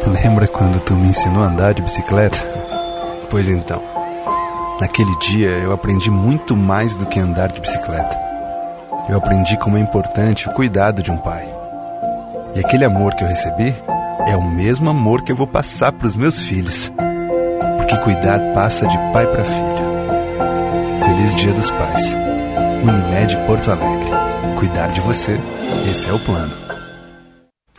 [0.05, 2.37] lembra quando tu me ensinou a andar de bicicleta?
[3.27, 3.81] Pois então,
[4.79, 8.15] naquele dia eu aprendi muito mais do que andar de bicicleta.
[9.09, 11.43] Eu aprendi como é importante o cuidado de um pai.
[12.53, 13.73] E aquele amor que eu recebi
[14.27, 16.93] é o mesmo amor que eu vou passar para os meus filhos.
[17.77, 19.75] Porque cuidar passa de pai para filho.
[21.03, 22.15] Feliz Dia dos Pais.
[22.83, 24.11] Unimed Porto Alegre.
[24.59, 25.39] Cuidar de você,
[25.89, 26.64] esse é o plano.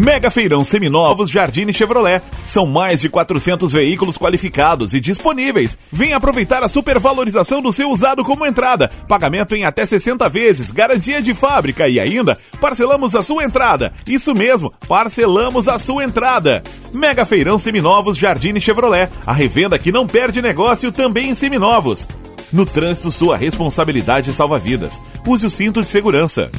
[0.00, 2.22] Mega Feirão Seminovos Jardine Chevrolet.
[2.46, 5.76] São mais de 400 veículos qualificados e disponíveis.
[5.92, 8.90] Venha aproveitar a supervalorização do seu usado como entrada.
[9.06, 13.92] Pagamento em até 60 vezes, garantia de fábrica e ainda parcelamos a sua entrada.
[14.06, 16.62] Isso mesmo, parcelamos a sua entrada.
[16.94, 19.10] Mega Feirão Seminovos Jardine Chevrolet.
[19.26, 22.08] A revenda que não perde negócio também em seminovos.
[22.50, 24.98] No trânsito, sua responsabilidade salva vidas.
[25.26, 26.50] Use o cinto de segurança.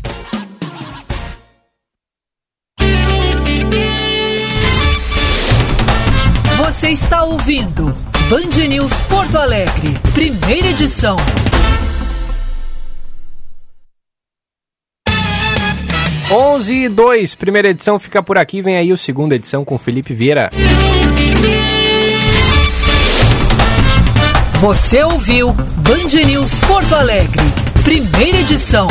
[6.72, 7.94] Você está ouvindo
[8.30, 11.18] Band News Porto Alegre, primeira edição.
[16.32, 20.14] Onze e 2, primeira edição fica por aqui, vem aí o segunda edição com Felipe
[20.14, 20.50] Vieira.
[24.62, 27.44] Você ouviu Band News Porto Alegre,
[27.84, 28.88] primeira edição.